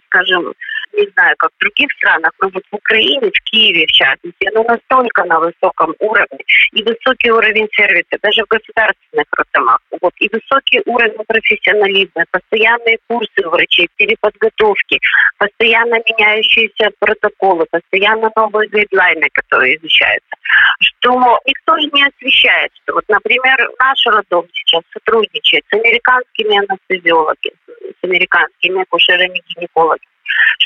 скажем, 0.07 0.53
не 0.93 1.07
знаю, 1.13 1.35
как 1.37 1.51
в 1.51 1.59
других 1.59 1.91
странах, 1.93 2.31
но 2.41 2.49
вот 2.53 2.63
в 2.71 2.75
Украине, 2.75 3.31
в 3.33 3.43
Киеве 3.43 3.85
в 3.85 3.91
частности, 3.91 4.49
оно 4.53 4.63
настолько 4.63 5.23
на 5.25 5.39
высоком 5.39 5.95
уровне, 5.99 6.39
и 6.73 6.83
высокий 6.83 7.31
уровень 7.31 7.67
сервиса, 7.71 8.17
даже 8.21 8.43
в 8.43 8.47
государственных 8.47 9.27
роддомах, 9.37 9.79
вот, 10.01 10.13
и 10.19 10.29
высокий 10.31 10.81
уровень 10.85 11.23
профессионализма, 11.27 12.25
постоянные 12.31 12.97
курсы 13.07 13.41
врачей, 13.45 13.89
переподготовки, 13.95 14.99
постоянно 15.37 15.95
меняющиеся 15.95 16.91
протоколы, 16.99 17.65
постоянно 17.71 18.29
новые 18.35 18.69
гайдлайны, 18.69 19.27
которые 19.33 19.77
изучаются, 19.77 20.35
что 20.79 21.39
никто 21.45 21.77
и 21.77 21.89
не 21.91 22.03
освещает, 22.03 22.71
что 22.83 22.93
вот, 22.93 23.05
например, 23.07 23.69
наш 23.79 24.05
роддом 24.05 24.45
сейчас 24.53 24.83
сотрудничает 24.93 25.63
с 25.69 25.73
американскими 25.73 26.57
анестезиологами, 26.57 27.55
с 27.99 28.03
американскими 28.03 28.81
акушерами-гинекологами, 28.81 30.07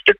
что 0.05 0.13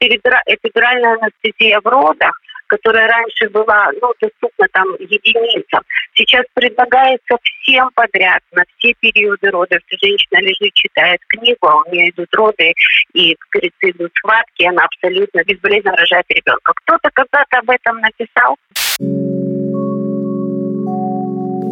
эпидуральная 0.47 1.17
анестезия 1.21 1.79
в 1.79 1.85
родах 1.87 2.39
которая 2.67 3.07
раньше 3.07 3.49
была 3.49 3.91
ну, 4.01 4.11
доступна 4.19 4.67
там 4.73 4.87
единицам, 4.99 5.81
сейчас 6.15 6.45
предлагается 6.53 7.37
всем 7.43 7.89
подряд 7.93 8.41
на 8.53 8.63
все 8.77 8.93
периоды 8.99 9.49
родов. 9.51 9.79
Женщина 9.89 10.41
лежит, 10.41 10.73
читает 10.73 11.19
книгу, 11.27 11.67
а 11.67 11.81
у 11.81 11.91
нее 11.91 12.09
идут 12.09 12.33
роды, 12.33 12.73
и, 13.13 13.35
как 13.49 13.63
идут 13.81 14.11
схватки, 14.17 14.63
она 14.63 14.83
абсолютно 14.85 15.43
безболезненно 15.43 15.95
рожает 15.95 16.25
ребенка. 16.29 16.73
Кто-то 16.83 17.09
когда-то 17.13 17.59
об 17.59 17.69
этом 17.69 17.99
написал. 17.99 18.55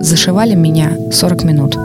Зашивали 0.02 0.54
меня 0.54 1.12
40 1.12 1.44
минут. 1.44 1.76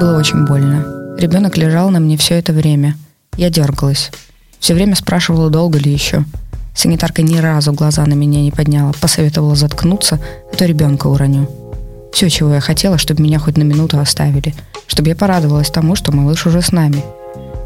Было 0.00 0.18
очень 0.18 0.46
больно. 0.46 1.16
Ребенок 1.18 1.56
лежал 1.56 1.90
на 1.90 2.00
мне 2.00 2.16
все 2.16 2.38
это 2.38 2.52
время. 2.52 2.94
Я 3.36 3.50
дергалась. 3.50 4.10
Все 4.62 4.74
время 4.74 4.94
спрашивала, 4.94 5.50
долго 5.50 5.76
ли 5.80 5.92
еще. 5.92 6.24
Санитарка 6.72 7.22
ни 7.22 7.36
разу 7.36 7.72
глаза 7.72 8.06
на 8.06 8.14
меня 8.14 8.40
не 8.42 8.52
подняла, 8.52 8.92
посоветовала 8.92 9.56
заткнуться, 9.56 10.20
а 10.52 10.56
то 10.56 10.64
ребенка 10.64 11.08
уроню. 11.08 11.50
Все, 12.12 12.30
чего 12.30 12.54
я 12.54 12.60
хотела, 12.60 12.96
чтобы 12.96 13.24
меня 13.24 13.40
хоть 13.40 13.56
на 13.56 13.64
минуту 13.64 13.98
оставили, 13.98 14.54
чтобы 14.86 15.08
я 15.08 15.16
порадовалась 15.16 15.68
тому, 15.68 15.96
что 15.96 16.12
малыш 16.12 16.46
уже 16.46 16.62
с 16.62 16.70
нами. 16.70 17.02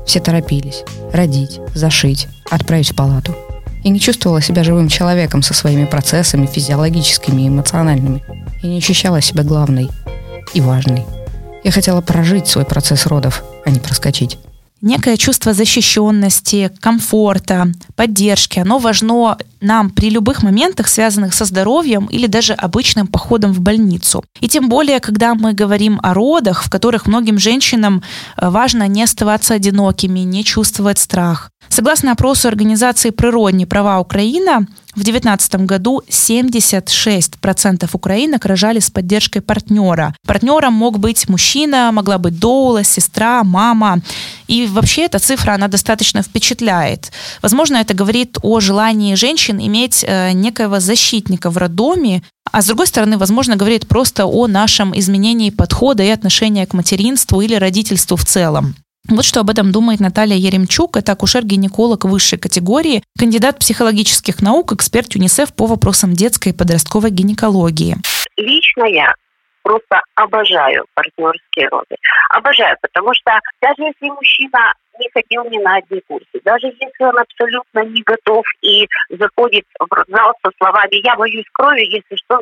Все 0.07 0.21
торопились. 0.21 0.85
Родить, 1.13 1.61
зашить, 1.75 2.29
отправить 2.51 2.93
в 2.93 2.97
палату. 2.97 3.37
И 3.85 3.91
не 3.91 4.01
чувствовала 4.01 4.41
себя 4.41 4.65
живым 4.65 4.89
человеком 4.89 5.43
со 5.43 5.53
своими 5.53 5.85
процессами 5.85 6.47
физиологическими 6.47 7.43
и 7.43 7.49
эмоциональными. 7.49 8.25
И 8.63 8.69
не 8.69 8.79
ощущала 8.79 9.21
себя 9.21 9.45
главной 9.45 9.91
и 10.55 10.63
важной. 10.63 11.05
Я 11.63 11.73
хотела 11.73 12.01
прожить 12.01 12.47
свой 12.47 12.65
процесс 12.65 13.05
родов, 13.05 13.45
а 13.67 13.71
не 13.71 13.81
проскочить 13.81 14.39
некое 14.81 15.17
чувство 15.17 15.53
защищенности, 15.53 16.71
комфорта, 16.81 17.73
поддержки, 17.95 18.59
оно 18.59 18.79
важно 18.79 19.37
нам 19.61 19.91
при 19.91 20.11
любых 20.11 20.43
моментах, 20.43 20.89
связанных 20.89 21.35
со 21.35 21.45
здоровьем 21.45 22.07
или 22.07 22.27
даже 22.27 22.53
обычным 22.53 23.07
походом 23.07 23.53
в 23.53 23.61
больницу. 23.61 24.25
И 24.41 24.49
тем 24.49 24.69
более, 24.69 25.01
когда 25.01 25.35
мы 25.35 25.55
говорим 25.55 25.99
о 26.03 26.15
родах, 26.15 26.63
в 26.63 26.71
которых 26.71 27.07
многим 27.07 27.39
женщинам 27.39 28.03
э, 28.37 28.49
важно 28.49 28.87
не 28.89 29.03
оставаться 29.03 29.55
одинокими, 29.55 30.21
не 30.21 30.45
чувствовать 30.45 30.99
страх. 30.99 31.51
Согласно 31.69 32.13
опросу 32.13 32.49
организации 32.49 33.11
«Природные 33.11 33.67
права 33.67 34.01
Украина», 34.01 34.67
в 34.97 35.05
2019 35.05 35.67
году 35.67 36.03
76% 36.09 37.91
украинок 37.93 38.47
рожали 38.47 38.79
с 38.79 38.91
поддержкой 38.91 39.41
партнера. 39.41 40.15
Партнером 40.27 40.73
мог 40.73 40.99
быть 40.99 41.29
мужчина, 41.29 41.91
могла 41.93 42.17
быть 42.17 42.39
доула, 42.39 42.83
сестра, 42.83 43.45
мама. 43.45 44.01
И 44.49 44.67
вообще 44.67 45.03
эта 45.03 45.19
цифра, 45.19 45.53
она 45.53 45.69
достаточно 45.69 46.23
впечатляет. 46.23 47.13
Возможно, 47.43 47.77
это 47.77 47.93
говорит 47.93 48.39
о 48.41 48.61
желании 48.61 49.15
женщин 49.17 49.59
иметь 49.61 50.03
э, 50.03 50.33
некоего 50.33 50.81
защитника 50.81 51.51
в 51.51 51.59
роддоме, 51.59 52.23
а 52.51 52.63
с 52.63 52.67
другой 52.67 52.87
стороны, 52.87 53.19
возможно, 53.19 53.57
говорит 53.57 53.87
просто 53.87 54.25
о 54.25 54.47
нашем 54.47 54.99
изменении 54.99 55.51
подхода 55.51 56.03
и 56.05 56.09
отношения 56.09 56.67
к 56.67 56.73
материнству 56.73 57.43
или 57.43 57.55
родительству 57.55 58.17
в 58.17 58.25
целом. 58.25 58.75
Вот 59.09 59.25
что 59.25 59.41
об 59.41 59.51
этом 59.51 59.71
думает 59.73 60.01
Наталья 60.01 60.37
Еремчук. 60.37 60.97
Это 60.97 61.13
акушер-гинеколог 61.13 62.05
высшей 62.05 62.39
категории, 62.39 63.03
кандидат 63.19 63.59
психологических 63.59 64.43
наук, 64.43 64.73
эксперт 64.73 65.15
ЮНИСЕФ 65.15 65.55
по 65.55 65.67
вопросам 65.67 66.13
детской 66.13 66.49
и 66.49 66.57
подростковой 66.57 67.11
гинекологии. 67.11 67.97
Лично 68.37 68.85
я 68.85 69.15
просто 69.63 70.01
обожаю 70.15 70.87
партнерские 70.95 71.69
роды. 71.69 71.97
Обожаю, 72.31 72.77
потому 72.83 73.13
что 73.15 73.39
даже 73.61 73.83
если 73.83 74.09
мужчина 74.11 74.75
не 74.99 75.11
ходил 75.11 75.45
ни 75.45 75.59
на 75.63 75.77
одни 75.77 76.01
курсы, 76.07 76.41
даже 76.45 76.67
если 76.67 77.05
он 77.05 77.19
абсолютно 77.19 77.85
не 77.85 78.03
готов 78.03 78.45
и 78.63 78.87
заходит 79.11 79.65
в 79.79 79.93
родзал 79.93 80.33
со 80.43 80.51
словами 80.59 81.05
«я 81.05 81.17
боюсь 81.17 81.47
крови, 81.53 81.83
если 81.83 82.17
что, 82.17 82.41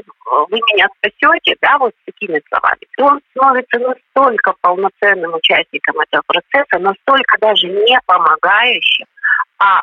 вы 0.48 0.58
меня 0.72 0.88
спасете», 0.98 1.56
да, 1.60 1.78
вот 1.78 1.92
с 1.92 2.04
такими 2.06 2.40
словами, 2.48 2.80
то 2.96 3.04
он 3.06 3.20
становится 3.30 3.78
настолько 3.78 4.54
полноценным 4.60 5.34
участником 5.34 6.00
этого 6.00 6.22
процесса, 6.26 6.78
настолько 6.78 7.38
даже 7.40 7.68
не 7.68 7.98
помогающим, 8.06 9.06
а 9.58 9.80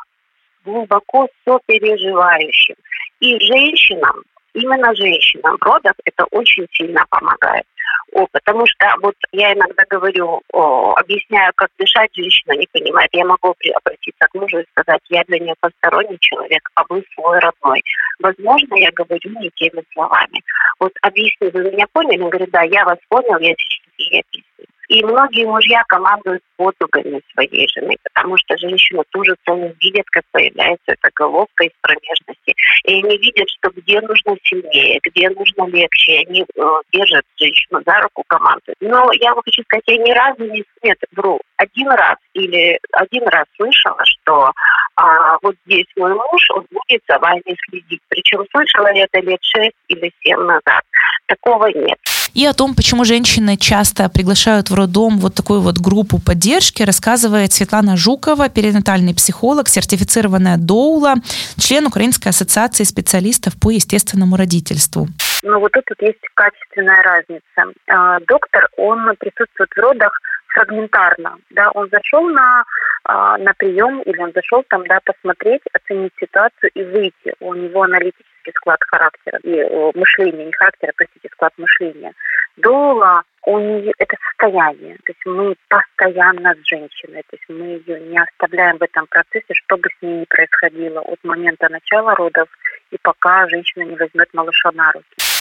глубоко 0.64 1.28
сопереживающим. 1.44 2.76
И 3.20 3.38
женщинам 3.40 4.22
именно 4.54 4.94
женщинам 4.94 5.56
в 5.58 5.62
родах 5.62 5.94
это 6.04 6.24
очень 6.30 6.66
сильно 6.72 7.04
помогает. 7.10 7.64
О, 8.12 8.26
потому 8.30 8.66
что 8.66 8.86
вот 9.00 9.14
я 9.32 9.54
иногда 9.54 9.84
говорю, 9.88 10.42
о, 10.52 10.94
объясняю, 10.96 11.50
как 11.56 11.70
дышать, 11.78 12.10
женщина 12.14 12.52
не 12.52 12.66
понимает. 12.70 13.08
Я 13.12 13.24
могу 13.24 13.54
обратиться 13.74 14.26
к 14.30 14.34
мужу 14.34 14.58
и 14.58 14.66
сказать, 14.72 15.00
я 15.08 15.24
для 15.24 15.38
нее 15.38 15.54
посторонний 15.60 16.18
человек, 16.20 16.60
а 16.74 16.82
вы 16.90 17.02
свой 17.14 17.38
родной. 17.38 17.82
Возможно, 18.20 18.74
я 18.76 18.90
говорю 18.92 19.40
не 19.40 19.50
теми 19.54 19.82
словами. 19.94 20.42
Вот 20.78 20.92
объясни, 21.00 21.48
вы 21.48 21.70
меня 21.70 21.86
поняли? 21.92 22.20
Он 22.20 22.28
говорит, 22.28 22.50
да, 22.50 22.62
я 22.62 22.84
вас 22.84 22.98
понял, 23.08 23.38
я 23.38 23.54
сейчас 23.56 23.94
ей 23.96 24.20
объясню. 24.20 24.51
И 24.92 25.02
многие 25.02 25.46
мужья 25.46 25.82
командуют 25.88 26.42
подругами 26.58 27.22
своей 27.32 27.66
жены, 27.74 27.96
потому 28.12 28.36
что 28.36 28.58
женщина 28.58 29.02
тоже 29.10 29.34
цену 29.46 29.72
видят, 29.80 30.04
как 30.10 30.22
появляется 30.32 30.84
эта 30.92 31.08
головка 31.14 31.64
из 31.64 31.70
промежности. 31.80 32.54
И 32.84 33.02
они 33.02 33.16
видят, 33.16 33.48
что 33.48 33.70
где 33.70 34.02
нужно 34.02 34.36
сильнее, 34.42 35.00
где 35.02 35.30
нужно 35.30 35.66
легче. 35.68 36.24
Они 36.28 36.42
э, 36.42 36.62
держат 36.92 37.24
женщину 37.40 37.80
за 37.86 38.00
руку, 38.02 38.22
команду. 38.26 38.74
Но 38.80 39.08
я 39.14 39.32
вам 39.32 39.42
хочу 39.42 39.62
сказать, 39.62 39.84
я 39.86 39.96
ни 39.96 40.12
разу 40.12 40.44
не... 40.44 40.62
Нет, 40.82 40.98
вру. 41.12 41.40
Один 41.56 41.88
раз 41.88 42.18
или 42.34 42.78
один 42.92 43.26
раз 43.28 43.46
слышала, 43.56 44.00
что 44.04 44.52
а, 44.96 45.38
вот 45.40 45.56
здесь 45.64 45.86
мой 45.96 46.12
муж, 46.12 46.50
он 46.50 46.66
будет 46.70 47.00
за 47.08 47.18
вами 47.18 47.56
следить. 47.66 48.02
Причем 48.08 48.44
слышала 48.50 48.92
я 48.92 49.04
это 49.04 49.20
лет 49.20 49.40
шесть 49.42 49.72
или 49.88 50.12
семь 50.22 50.40
назад. 50.40 50.82
Такого 51.28 51.68
нет. 51.68 51.98
И 52.34 52.46
о 52.46 52.54
том, 52.54 52.74
почему 52.74 53.04
женщины 53.04 53.56
часто 53.56 54.08
приглашают 54.08 54.70
в 54.70 54.74
роддом 54.74 55.18
вот 55.18 55.34
такую 55.34 55.60
вот 55.60 55.78
группу 55.78 56.18
поддержки, 56.18 56.82
рассказывает 56.82 57.52
Светлана 57.52 57.96
Жукова, 57.96 58.48
перинатальный 58.48 59.14
психолог, 59.14 59.68
сертифицированная 59.68 60.56
доула, 60.56 61.14
член 61.58 61.86
Украинской 61.86 62.28
ассоциации 62.28 62.84
специалистов 62.84 63.52
по 63.60 63.70
естественному 63.70 64.36
родительству. 64.36 65.08
Ну 65.42 65.60
вот 65.60 65.72
тут 65.72 65.84
есть 66.00 66.22
качественная 66.34 67.02
разница. 67.02 67.74
А, 67.88 68.20
доктор, 68.20 68.68
он 68.76 69.14
присутствует 69.18 69.70
в 69.74 69.78
родах 69.78 70.12
фрагментарно. 70.48 71.36
Да, 71.50 71.70
он 71.74 71.88
зашел 71.90 72.28
на, 72.28 72.64
а, 73.04 73.36
на 73.38 73.52
прием 73.54 74.00
или 74.02 74.18
он 74.18 74.32
зашел 74.34 74.64
там, 74.68 74.86
да, 74.86 75.00
посмотреть, 75.04 75.62
оценить 75.72 76.12
ситуацию 76.18 76.70
и 76.74 76.82
выйти. 76.84 77.34
У 77.40 77.54
него 77.54 77.82
аналитический 77.82 78.31
склад 78.50 78.78
характера 78.86 79.38
и 79.42 79.62
мышления, 79.94 80.46
не 80.46 80.52
характера, 80.52 80.92
простите, 80.96 81.28
склад 81.32 81.52
мышления. 81.56 82.12
Дола 82.56 83.22
у 83.44 83.58
нее 83.58 83.92
это 83.98 84.16
состояние. 84.28 84.96
То 85.04 85.12
есть 85.12 85.26
мы 85.26 85.54
постоянно 85.68 86.54
с 86.54 86.68
женщиной, 86.68 87.22
то 87.28 87.36
есть 87.36 87.48
мы 87.48 87.82
ее 87.86 88.00
не 88.00 88.18
оставляем 88.18 88.78
в 88.78 88.82
этом 88.82 89.06
процессе, 89.06 89.54
что 89.54 89.76
бы 89.76 89.88
с 89.88 90.02
ней 90.02 90.20
ни 90.20 90.24
происходило 90.24 91.00
от 91.00 91.18
момента 91.24 91.68
начала 91.68 92.14
родов 92.14 92.48
и 92.90 92.96
пока 93.02 93.48
женщина 93.48 93.84
не 93.84 93.96
возьмет 93.96 94.28
малыша 94.32 94.70
на 94.72 94.92
руки. 94.92 95.31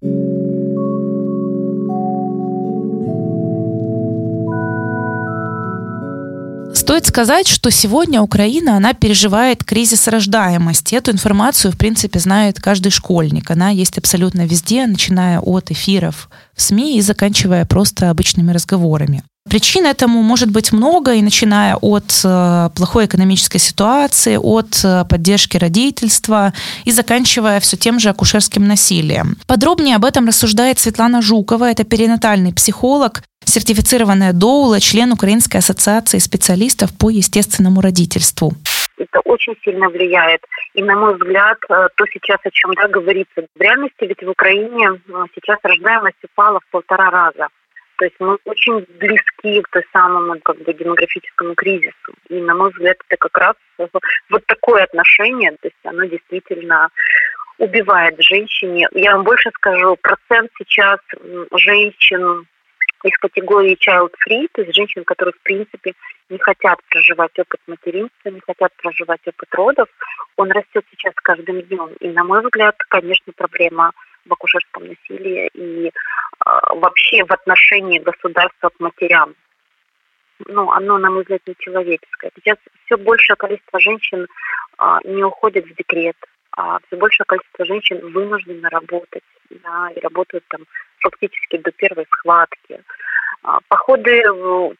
Стоит 6.91 7.05
сказать, 7.05 7.47
что 7.47 7.71
сегодня 7.71 8.21
Украина, 8.21 8.75
она 8.75 8.91
переживает 8.93 9.63
кризис 9.63 10.09
рождаемости. 10.09 10.93
Эту 10.93 11.11
информацию, 11.11 11.71
в 11.71 11.77
принципе, 11.77 12.19
знает 12.19 12.59
каждый 12.59 12.89
школьник. 12.89 13.49
Она 13.49 13.69
есть 13.69 13.97
абсолютно 13.97 14.45
везде, 14.45 14.85
начиная 14.85 15.39
от 15.39 15.71
эфиров 15.71 16.27
в 16.53 16.61
СМИ 16.61 16.97
и 16.97 17.01
заканчивая 17.01 17.63
просто 17.65 18.09
обычными 18.09 18.51
разговорами. 18.51 19.23
Причин 19.49 19.85
этому 19.85 20.21
может 20.21 20.51
быть 20.51 20.73
много, 20.73 21.13
и 21.13 21.21
начиная 21.21 21.77
от 21.77 22.11
э, 22.25 22.69
плохой 22.75 23.05
экономической 23.05 23.59
ситуации, 23.59 24.35
от 24.35 24.81
э, 24.83 25.05
поддержки 25.09 25.55
родительства 25.55 26.53
и 26.83 26.91
заканчивая 26.91 27.61
все 27.61 27.77
тем 27.77 28.01
же 28.01 28.09
акушерским 28.09 28.67
насилием. 28.67 29.37
Подробнее 29.47 29.95
об 29.95 30.03
этом 30.03 30.27
рассуждает 30.27 30.77
Светлана 30.77 31.21
Жукова, 31.21 31.71
это 31.71 31.85
перинатальный 31.85 32.53
психолог, 32.53 33.23
сертифицированная 33.51 34.33
доула, 34.33 34.79
член 34.79 35.11
Украинской 35.11 35.57
ассоциации 35.57 36.17
специалистов 36.17 36.89
по 36.97 37.09
естественному 37.09 37.81
родительству. 37.81 38.53
Это 38.97 39.19
очень 39.25 39.55
сильно 39.63 39.89
влияет. 39.89 40.41
И, 40.73 40.83
на 40.83 40.95
мой 40.95 41.15
взгляд, 41.15 41.57
э, 41.69 41.87
то 41.95 42.05
сейчас, 42.13 42.39
о 42.43 42.51
чем 42.51 42.73
да, 42.75 42.87
говорится, 42.87 43.45
в 43.55 43.61
реальности 43.61 44.01
ведь 44.01 44.23
в 44.23 44.29
Украине 44.29 44.89
э, 44.89 45.25
сейчас 45.35 45.57
рождаемость 45.63 46.23
упала 46.23 46.59
в 46.59 46.71
полтора 46.71 47.09
раза. 47.09 47.47
То 47.97 48.05
есть 48.05 48.15
мы 48.19 48.37
очень 48.45 48.85
близки 48.99 49.61
к 49.61 49.69
той 49.69 49.83
самому 49.91 50.39
как 50.39 50.57
бы, 50.63 50.73
демографическому 50.73 51.55
кризису. 51.55 52.13
И, 52.29 52.35
на 52.35 52.55
мой 52.55 52.71
взгляд, 52.71 52.97
это 53.07 53.17
как 53.17 53.37
раз 53.37 53.55
вот 53.77 54.45
такое 54.47 54.83
отношение, 54.83 55.51
то 55.51 55.67
есть 55.67 55.77
оно 55.83 56.05
действительно 56.05 56.89
убивает 57.57 58.15
женщине. 58.19 58.87
Я 58.93 59.15
вам 59.15 59.23
больше 59.23 59.51
скажу, 59.55 59.95
процент 60.01 60.49
сейчас 60.57 60.99
женщин 61.53 62.47
из 63.03 63.17
категории 63.17 63.77
child-free, 63.77 64.47
то 64.53 64.61
есть 64.61 64.75
женщин, 64.75 65.03
которые, 65.03 65.33
в 65.33 65.41
принципе, 65.41 65.93
не 66.29 66.37
хотят 66.37 66.79
проживать 66.89 67.37
опыт 67.37 67.59
материнства, 67.67 68.29
не 68.29 68.39
хотят 68.41 68.73
проживать 68.77 69.21
опыт 69.27 69.49
родов, 69.53 69.89
он 70.37 70.51
растет 70.51 70.85
сейчас 70.91 71.13
каждым 71.15 71.61
днем. 71.61 71.89
И, 71.99 72.07
на 72.09 72.23
мой 72.23 72.41
взгляд, 72.41 72.75
конечно, 72.89 73.33
проблема 73.33 73.91
в 74.25 74.33
акушерском 74.33 74.87
насилии 74.87 75.49
и 75.53 75.87
э, 75.87 75.91
вообще 76.45 77.23
в 77.23 77.31
отношении 77.31 77.99
государства 77.99 78.69
к 78.69 78.79
матерям. 78.79 79.35
Ну, 80.47 80.71
оно, 80.71 80.97
на 80.97 81.09
мой 81.09 81.21
взгляд, 81.21 81.41
нечеловеческое. 81.45 82.31
Сейчас 82.35 82.57
все 82.85 82.97
большее 82.97 83.35
количество 83.35 83.79
женщин 83.79 84.27
э, 84.79 84.97
не 85.05 85.23
уходит 85.23 85.65
в 85.65 85.75
декрет, 85.75 86.17
а 86.57 86.79
все 86.87 86.97
большее 86.97 87.25
количество 87.25 87.65
женщин 87.65 88.11
вынуждены 88.11 88.67
работать, 88.69 89.23
да, 89.49 89.89
и 89.95 89.99
работают 89.99 90.43
там 90.49 90.61
фактически 90.99 91.57
до 91.57 91.71
первой 91.71 92.05
схватки. 92.09 92.81
А, 93.43 93.59
походы, 93.69 94.21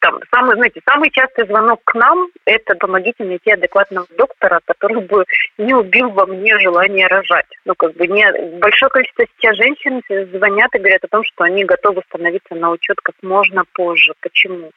там, 0.00 0.20
самый, 0.32 0.54
знаете, 0.54 0.80
самый 0.88 1.10
частый 1.10 1.46
звонок 1.46 1.80
к 1.84 1.94
нам– 1.94 2.28
это 2.44 2.76
помогите 2.76 3.24
найти 3.24 3.50
адекватного 3.50 4.06
доктора, 4.16 4.60
который 4.64 5.02
бы 5.02 5.24
не 5.58 5.74
убил 5.74 6.10
во 6.10 6.26
мне 6.26 6.56
желание 6.60 7.08
рожать. 7.08 7.48
Ну, 7.64 7.74
как 7.74 7.94
бы 7.94 8.06
не... 8.06 8.24
Большое 8.58 8.90
количество 8.90 9.24
сейчас 9.36 9.56
женщин 9.56 10.00
звонят 10.32 10.72
и 10.74 10.78
говорят 10.78 11.02
о 11.02 11.08
том, 11.08 11.24
что 11.24 11.42
они 11.42 11.64
готовы 11.64 12.02
становиться 12.08 12.54
на 12.54 12.70
учет 12.70 12.98
как 13.02 13.16
можно 13.22 13.64
позже. 13.72 14.12
Почему? 14.20 14.70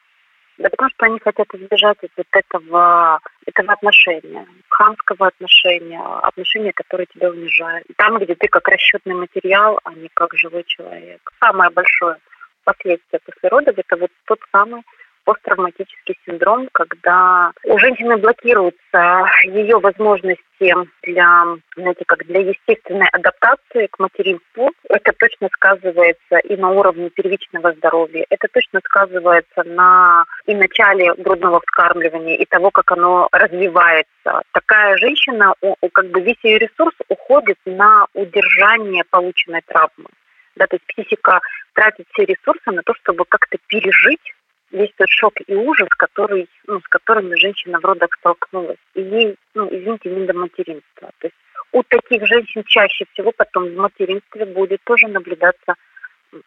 Да 0.58 0.70
потому 0.70 0.88
что 0.90 1.06
они 1.06 1.18
хотят 1.18 1.46
избежать 1.54 1.98
вот 2.00 2.26
этого, 2.32 3.20
этого 3.44 3.72
отношения, 3.72 4.46
хамского 4.68 5.26
отношения, 5.26 6.00
отношения, 6.22 6.72
которое 6.72 7.06
тебя 7.06 7.30
унижает. 7.30 7.84
Там, 7.96 8.18
где 8.18 8.34
ты 8.34 8.48
как 8.48 8.66
расчетный 8.68 9.14
материал, 9.14 9.78
а 9.84 9.92
не 9.94 10.08
как 10.14 10.34
живой 10.34 10.64
человек. 10.66 11.20
Самое 11.40 11.70
большое 11.70 12.16
последствия 12.64 13.20
после 13.24 13.48
родов– 13.50 13.74
это 13.76 13.96
вот 13.96 14.10
тот 14.26 14.40
самый 14.50 14.82
посттравматический 15.26 16.16
синдром, 16.24 16.68
когда 16.72 17.52
у 17.64 17.78
женщины 17.78 18.16
блокируются 18.16 19.26
ее 19.44 19.78
возможности 19.78 20.74
для, 21.02 21.44
знаете, 21.76 22.04
как 22.06 22.24
для 22.26 22.40
естественной 22.40 23.08
адаптации 23.08 23.88
к 23.88 23.98
материнству. 23.98 24.70
Это 24.88 25.12
точно 25.12 25.48
сказывается 25.52 26.38
и 26.38 26.56
на 26.56 26.70
уровне 26.70 27.10
первичного 27.10 27.72
здоровья, 27.72 28.24
это 28.30 28.46
точно 28.52 28.80
сказывается 28.84 29.64
на 29.64 30.24
и 30.46 30.54
начале 30.54 31.12
грудного 31.14 31.60
вскармливания, 31.60 32.36
и 32.36 32.44
того, 32.44 32.70
как 32.70 32.92
оно 32.92 33.28
развивается. 33.32 34.42
Такая 34.52 34.96
женщина, 34.96 35.54
как 35.92 36.06
бы 36.06 36.20
весь 36.20 36.42
ее 36.44 36.58
ресурс 36.58 36.94
уходит 37.08 37.58
на 37.66 38.06
удержание 38.14 39.02
полученной 39.10 39.62
травмы. 39.66 40.06
Да, 40.54 40.66
то 40.66 40.76
есть 40.76 40.86
психика 40.86 41.40
тратит 41.74 42.06
все 42.12 42.24
ресурсы 42.24 42.70
на 42.70 42.82
то, 42.82 42.94
чтобы 42.94 43.24
как-то 43.28 43.58
пережить 43.66 44.25
весь 44.76 44.92
тот 44.96 45.08
шок 45.08 45.34
и 45.46 45.54
ужас, 45.54 45.88
который, 45.96 46.48
ну, 46.66 46.80
с 46.80 46.88
которыми 46.88 47.34
женщина 47.36 47.80
в 47.80 47.84
родах 47.84 48.10
столкнулась. 48.18 48.78
И 48.94 49.02
ей, 49.02 49.36
ну, 49.54 49.68
извините, 49.70 50.10
не 50.10 50.26
до 50.26 50.34
материнства. 50.34 51.10
То 51.18 51.26
есть 51.26 51.36
у 51.72 51.82
таких 51.82 52.26
женщин 52.26 52.62
чаще 52.64 53.04
всего 53.12 53.32
потом 53.36 53.68
в 53.68 53.76
материнстве 53.76 54.46
будет 54.46 54.80
тоже 54.84 55.08
наблюдаться 55.08 55.74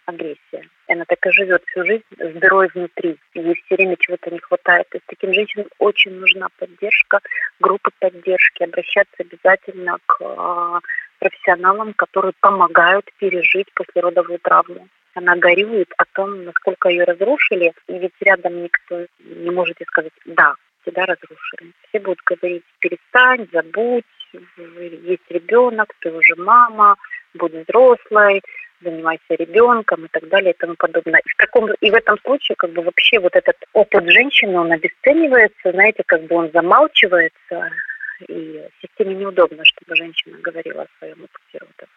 агрессия. 0.05 0.67
Она 0.99 1.05
так 1.07 1.25
и 1.25 1.31
живет 1.31 1.63
всю 1.67 1.85
жизнь 1.85 2.03
с 2.17 2.33
дырой 2.41 2.67
внутри. 2.75 3.15
Ей 3.33 3.53
все 3.53 3.75
время 3.75 3.95
чего-то 3.97 4.29
не 4.31 4.39
хватает. 4.39 4.89
То 4.89 4.97
есть 4.97 5.05
таким 5.07 5.33
женщинам 5.33 5.67
очень 5.77 6.11
нужна 6.11 6.47
поддержка, 6.57 7.21
группы 7.61 7.89
поддержки. 7.99 8.63
Обращаться 8.63 9.15
обязательно 9.19 9.95
к 10.05 10.17
э, 10.19 10.79
профессионалам, 11.19 11.93
которые 11.93 12.33
помогают 12.41 13.05
пережить 13.17 13.73
послеродовую 13.73 14.39
травму 14.39 14.89
она 15.15 15.35
горюет 15.35 15.91
о 15.97 16.03
том, 16.13 16.45
насколько 16.45 16.87
ее 16.87 17.03
разрушили, 17.03 17.73
и 17.87 17.97
ведь 17.97 18.13
рядом 18.21 18.63
никто 18.63 19.05
не 19.19 19.49
может 19.49 19.77
ей 19.79 19.85
сказать 19.87 20.13
«да, 20.25 20.53
тебя 20.85 21.05
разрушили». 21.05 21.73
Все 21.89 21.99
будут 21.99 22.21
говорить 22.25 22.63
«перестань, 22.79 23.47
забудь, 23.51 24.05
есть 24.31 25.29
ребенок, 25.29 25.93
ты 25.99 26.11
уже 26.11 26.35
мама, 26.37 26.95
будь 27.33 27.53
взрослой, 27.53 28.41
занимайся 28.81 29.23
ребенком 29.29 30.05
и 30.05 30.07
так 30.09 30.27
далее 30.29 30.53
и 30.53 30.57
тому 30.57 30.75
подобное. 30.77 31.19
И 31.19 31.29
в, 31.29 31.35
таком, 31.37 31.71
и 31.71 31.91
в 31.91 31.93
этом 31.93 32.17
случае 32.19 32.55
как 32.55 32.71
бы 32.71 32.81
вообще 32.81 33.19
вот 33.19 33.35
этот 33.35 33.55
опыт 33.73 34.09
женщины, 34.09 34.59
он 34.59 34.71
обесценивается, 34.71 35.71
знаете, 35.71 36.03
как 36.05 36.23
бы 36.23 36.35
он 36.35 36.51
замалчивается, 36.53 37.71
и 38.27 38.67
системе 38.81 39.15
неудобно, 39.15 39.63
чтобы 39.65 39.95
женщина 39.95 40.37
говорила 40.41 40.83
о 40.83 40.97
своем 40.99 41.23
опыте 41.23 41.59
родов. 41.59 41.89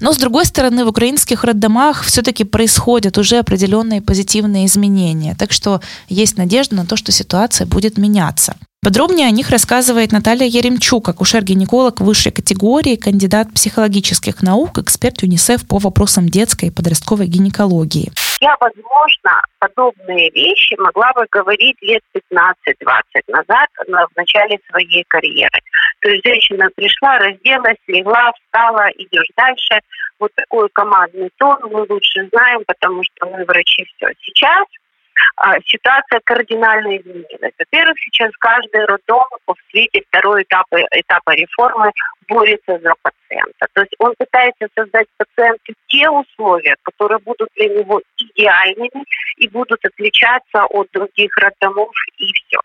Но, 0.00 0.12
с 0.12 0.16
другой 0.16 0.46
стороны, 0.46 0.84
в 0.84 0.88
украинских 0.88 1.44
роддомах 1.44 2.02
все-таки 2.02 2.44
происходят 2.44 3.18
уже 3.18 3.38
определенные 3.38 4.00
позитивные 4.00 4.66
изменения. 4.66 5.36
Так 5.38 5.52
что 5.52 5.80
есть 6.08 6.36
надежда 6.36 6.74
на 6.76 6.86
то, 6.86 6.96
что 6.96 7.12
ситуация 7.12 7.66
будет 7.66 7.98
меняться. 7.98 8.56
Подробнее 8.82 9.26
о 9.26 9.30
них 9.30 9.50
рассказывает 9.50 10.10
Наталья 10.10 10.46
Еремчук, 10.46 11.06
акушер-гинеколог 11.10 12.00
высшей 12.00 12.32
категории, 12.32 12.96
кандидат 12.96 13.52
психологических 13.52 14.42
наук, 14.42 14.78
эксперт 14.78 15.22
юнисеф 15.22 15.66
по 15.66 15.78
вопросам 15.78 16.30
детской 16.30 16.68
и 16.68 16.70
подростковой 16.70 17.26
гинекологии. 17.26 18.10
Я, 18.40 18.56
возможно, 18.58 19.42
подобные 19.58 20.30
вещи 20.30 20.74
могла 20.78 21.12
бы 21.12 21.26
говорить 21.30 21.76
лет 21.82 22.02
15-20 22.14 22.54
назад, 23.28 23.68
в 23.86 24.16
начале 24.16 24.58
своей 24.70 25.04
карьеры. 25.08 25.60
То 26.00 26.08
есть 26.08 26.24
женщина 26.24 26.68
пришла, 26.74 27.18
разделась, 27.18 27.76
легла, 27.86 28.32
встала, 28.32 28.88
идешь 28.96 29.28
дальше. 29.36 29.80
Вот 30.18 30.32
такой 30.34 30.68
командный 30.72 31.30
тон 31.36 31.58
мы 31.70 31.86
лучше 31.88 32.28
знаем, 32.32 32.62
потому 32.66 33.02
что 33.04 33.26
мы 33.26 33.44
врачи 33.44 33.84
все. 33.84 34.08
Сейчас 34.22 34.64
ситуация 35.66 36.20
кардинально 36.24 36.98
изменилась. 36.98 37.52
Во-первых, 37.58 37.98
сейчас 38.00 38.30
каждый 38.38 38.84
роддом 38.84 39.24
в 39.46 39.54
свете 39.70 40.02
второй 40.08 40.42
этапа, 40.42 40.76
этапа 40.92 41.34
реформы 41.34 41.92
борется 42.28 42.78
за 42.78 42.94
пациента. 43.02 43.66
То 43.72 43.80
есть 43.82 43.94
он 43.98 44.14
пытается 44.18 44.68
создать 44.76 45.06
пациенту 45.16 45.72
те 45.88 46.08
условия, 46.08 46.76
которые 46.82 47.18
будут 47.18 47.48
для 47.56 47.68
него 47.68 48.00
идеальными 48.16 49.04
и 49.36 49.48
будут 49.48 49.84
отличаться 49.84 50.64
от 50.64 50.88
других 50.92 51.36
роддомов 51.36 51.90
и 52.18 52.26
все. 52.32 52.60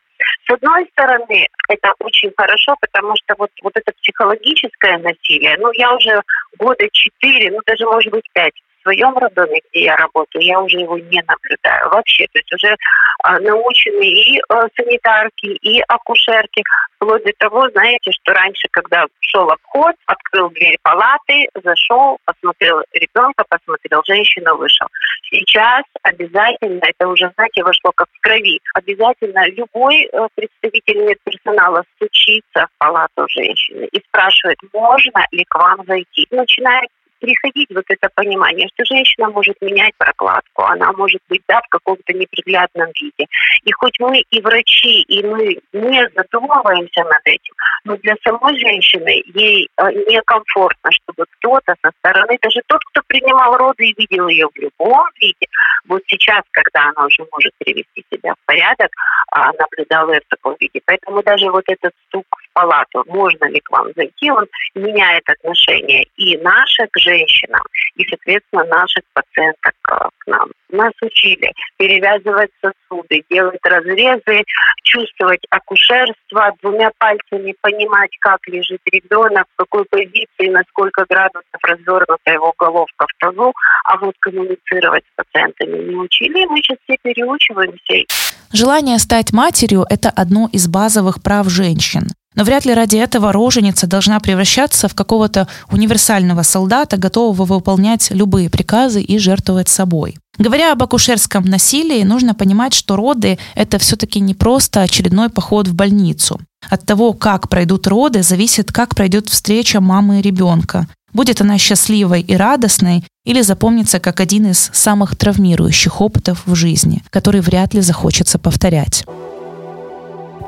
С 0.47 0.53
одной 0.53 0.87
стороны, 0.91 1.47
это 1.67 1.93
очень 1.99 2.31
хорошо, 2.37 2.75
потому 2.79 3.15
что 3.15 3.35
вот, 3.37 3.49
вот 3.63 3.73
это 3.75 3.91
психологическое 4.01 4.97
насилие, 4.99 5.57
ну, 5.57 5.71
я 5.73 5.93
уже 5.93 6.21
года 6.57 6.87
четыре, 6.91 7.51
ну, 7.51 7.59
даже, 7.65 7.85
может 7.85 8.11
быть, 8.11 8.25
пять 8.33 8.53
своем 8.85 9.17
роддоме, 9.17 9.59
где 9.71 9.85
я 9.85 9.95
работаю, 9.97 10.45
я 10.45 10.61
уже 10.61 10.77
его 10.77 10.97
не 10.97 11.21
наблюдаю 11.27 11.89
вообще. 11.89 12.27
То 12.31 12.39
есть 12.39 12.53
уже 12.53 12.75
а, 13.23 13.39
научены 13.39 14.05
и 14.05 14.39
а, 14.49 14.67
санитарки, 14.75 15.47
и 15.47 15.81
акушерки, 15.87 16.63
вплоть 16.95 17.23
до 17.23 17.31
того, 17.39 17.69
знаете, 17.71 18.11
что 18.11 18.33
раньше, 18.33 18.67
когда 18.71 19.05
шел 19.21 19.49
обход, 19.49 19.95
открыл 20.05 20.49
дверь 20.51 20.77
палаты, 20.83 21.47
зашел, 21.63 22.17
посмотрел 22.25 22.83
ребенка, 22.93 23.43
посмотрел 23.49 24.01
женщину, 24.05 24.55
вышел. 24.55 24.87
Сейчас 25.31 25.83
обязательно, 26.03 26.81
это 26.83 27.07
уже, 27.07 27.31
знаете, 27.35 27.63
вошло 27.63 27.91
как 27.95 28.07
в 28.13 28.21
крови, 28.21 28.59
обязательно 28.75 29.47
любой 29.49 30.03
э, 30.03 30.27
представитель 30.35 31.03
медперсонала 31.03 31.83
стучится 31.95 32.67
в 32.67 32.77
палату 32.77 33.25
женщины 33.29 33.87
и 33.91 33.99
спрашивает, 34.07 34.59
можно 34.71 35.25
ли 35.31 35.43
к 35.45 35.55
вам 35.55 35.83
зайти. 35.87 36.27
Начинает 36.29 36.89
приходить 37.19 37.69
вот 37.73 37.85
это 37.87 38.09
понимание, 38.15 38.67
что 38.73 38.85
женщина 38.85 39.29
может 39.29 39.59
менять 39.61 39.93
прокладку, 39.97 40.63
она 40.63 40.91
может 40.93 41.21
быть 41.29 41.41
да, 41.47 41.61
в 41.61 41.67
каком-то 41.69 42.13
неприглядном 42.13 42.89
виде. 42.99 43.27
И 43.63 43.71
хоть 43.71 43.99
мы 43.99 44.19
и 44.19 44.41
врачи, 44.41 45.01
и 45.01 45.23
мы 45.23 45.59
не 45.73 46.09
задумываемся 46.15 47.03
над 47.03 47.21
этим, 47.25 47.53
но 47.83 47.97
для 47.97 48.15
самой 48.23 48.59
женщины 48.59 49.23
ей 49.33 49.69
э, 49.77 49.91
некомфортно, 49.91 50.91
чтобы 50.91 51.25
кто-то 51.37 51.75
со 51.81 51.91
стороны, 51.99 52.37
даже 52.41 52.61
тот, 52.67 52.81
кто 52.91 53.01
принимал 53.07 53.57
роды 53.57 53.85
и 53.87 53.95
видел 53.97 54.27
ее 54.27 54.47
в 54.53 54.57
любом 54.57 55.07
виде, 55.21 55.47
вот 55.87 56.01
сейчас, 56.07 56.41
когда 56.51 56.89
она 56.89 57.05
уже 57.07 57.25
может 57.31 57.53
привести 57.59 58.05
себя 58.11 58.33
в 58.33 58.45
порядок, 58.45 58.89
а, 59.31 59.51
наблюдал 59.53 60.11
ее 60.11 60.21
в 60.21 60.29
таком 60.29 60.55
виде. 60.59 60.81
Поэтому 60.85 61.21
даже 61.23 61.49
вот 61.51 61.63
этот 61.67 61.93
стук 62.07 62.25
палату, 62.55 63.03
можно 63.07 63.45
ли 63.49 63.59
к 63.59 63.69
вам 63.69 63.87
зайти, 63.95 64.31
он 64.31 64.45
меняет 64.73 65.23
отношение 65.29 66.07
и 66.15 66.37
наше 66.37 66.87
к 66.91 66.97
женщинам, 66.97 67.61
и, 67.95 68.05
соответственно, 68.07 68.63
наших 68.63 69.03
пациенток 69.13 69.73
к 69.81 70.27
нам. 70.27 70.49
Нас 70.69 70.93
учили 71.01 71.51
перевязывать 71.77 72.49
сосуды, 72.61 73.23
делать 73.29 73.59
разрезы, 73.63 74.43
чувствовать 74.83 75.41
акушерство 75.49 76.51
двумя 76.61 76.91
пальцами, 76.97 77.53
понимать, 77.61 78.11
как 78.19 78.39
лежит 78.47 78.81
ребенок, 78.85 79.45
в 79.53 79.57
какой 79.57 79.85
позиции, 79.85 80.49
на 80.49 80.63
сколько 80.69 81.05
градусов 81.07 81.61
развернута 81.61 82.31
его 82.31 82.53
головка 82.57 83.05
в 83.07 83.19
тазу, 83.19 83.53
а 83.85 83.97
вот 83.97 84.15
коммуницировать 84.19 85.03
с 85.03 85.23
пациентами 85.23 85.89
не 85.89 85.95
учили, 85.95 86.45
мы 86.45 86.57
сейчас 86.57 86.77
все 86.83 86.97
переучиваемся. 87.03 88.05
Желание 88.53 88.99
стать 88.99 89.33
матерью– 89.33 89.85
это 89.89 90.09
одно 90.09 90.47
из 90.51 90.67
базовых 90.67 91.21
прав 91.21 91.49
женщин. 91.49 92.07
Но 92.35 92.43
вряд 92.43 92.65
ли 92.65 92.73
ради 92.73 92.97
этого 92.97 93.31
роженица 93.31 93.87
должна 93.87 94.19
превращаться 94.19 94.87
в 94.87 94.93
какого-то 94.93 95.47
универсального 95.71 96.43
солдата, 96.43 96.97
готового 96.97 97.45
выполнять 97.45 98.11
любые 98.11 98.49
приказы 98.49 99.01
и 99.01 99.17
жертвовать 99.17 99.69
собой. 99.69 100.17
Говоря 100.37 100.73
об 100.73 100.83
акушерском 100.83 101.45
насилии, 101.45 102.03
нужно 102.03 102.35
понимать, 102.35 102.73
что 102.73 102.97
роды– 102.97 103.39
это 103.55 103.77
все-таки 103.79 104.19
не 104.19 104.33
просто 104.33 104.81
очередной 104.81 105.29
поход 105.29 105.67
в 105.67 105.73
больницу. 105.73 106.39
От 106.69 106.85
того, 106.85 107.13
как 107.13 107.47
пройдут 107.47 107.87
роды, 107.87 108.21
зависит, 108.21 108.71
как 108.71 108.95
пройдет 108.95 109.29
встреча 109.29 109.79
мамы 109.79 110.19
и 110.19 110.21
ребенка. 110.21 110.87
Будет 111.13 111.39
она 111.39 111.57
счастливой 111.57 112.21
и 112.21 112.35
радостной 112.35 113.05
или 113.23 113.41
запомнится 113.41 114.01
как 114.01 114.19
один 114.19 114.51
из 114.51 114.69
самых 114.73 115.15
травмирующих 115.15 116.01
опытов 116.01 116.43
в 116.45 116.55
жизни, 116.55 117.01
который 117.09 117.39
вряд 117.39 117.73
ли 117.73 117.79
захочется 117.79 118.37
повторять. 118.37 119.05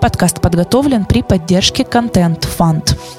Подкаст 0.01 0.41
подготовлен 0.41 1.05
при 1.05 1.23
поддержке 1.23 1.83
Content 1.83 2.39
Fund. 2.39 3.16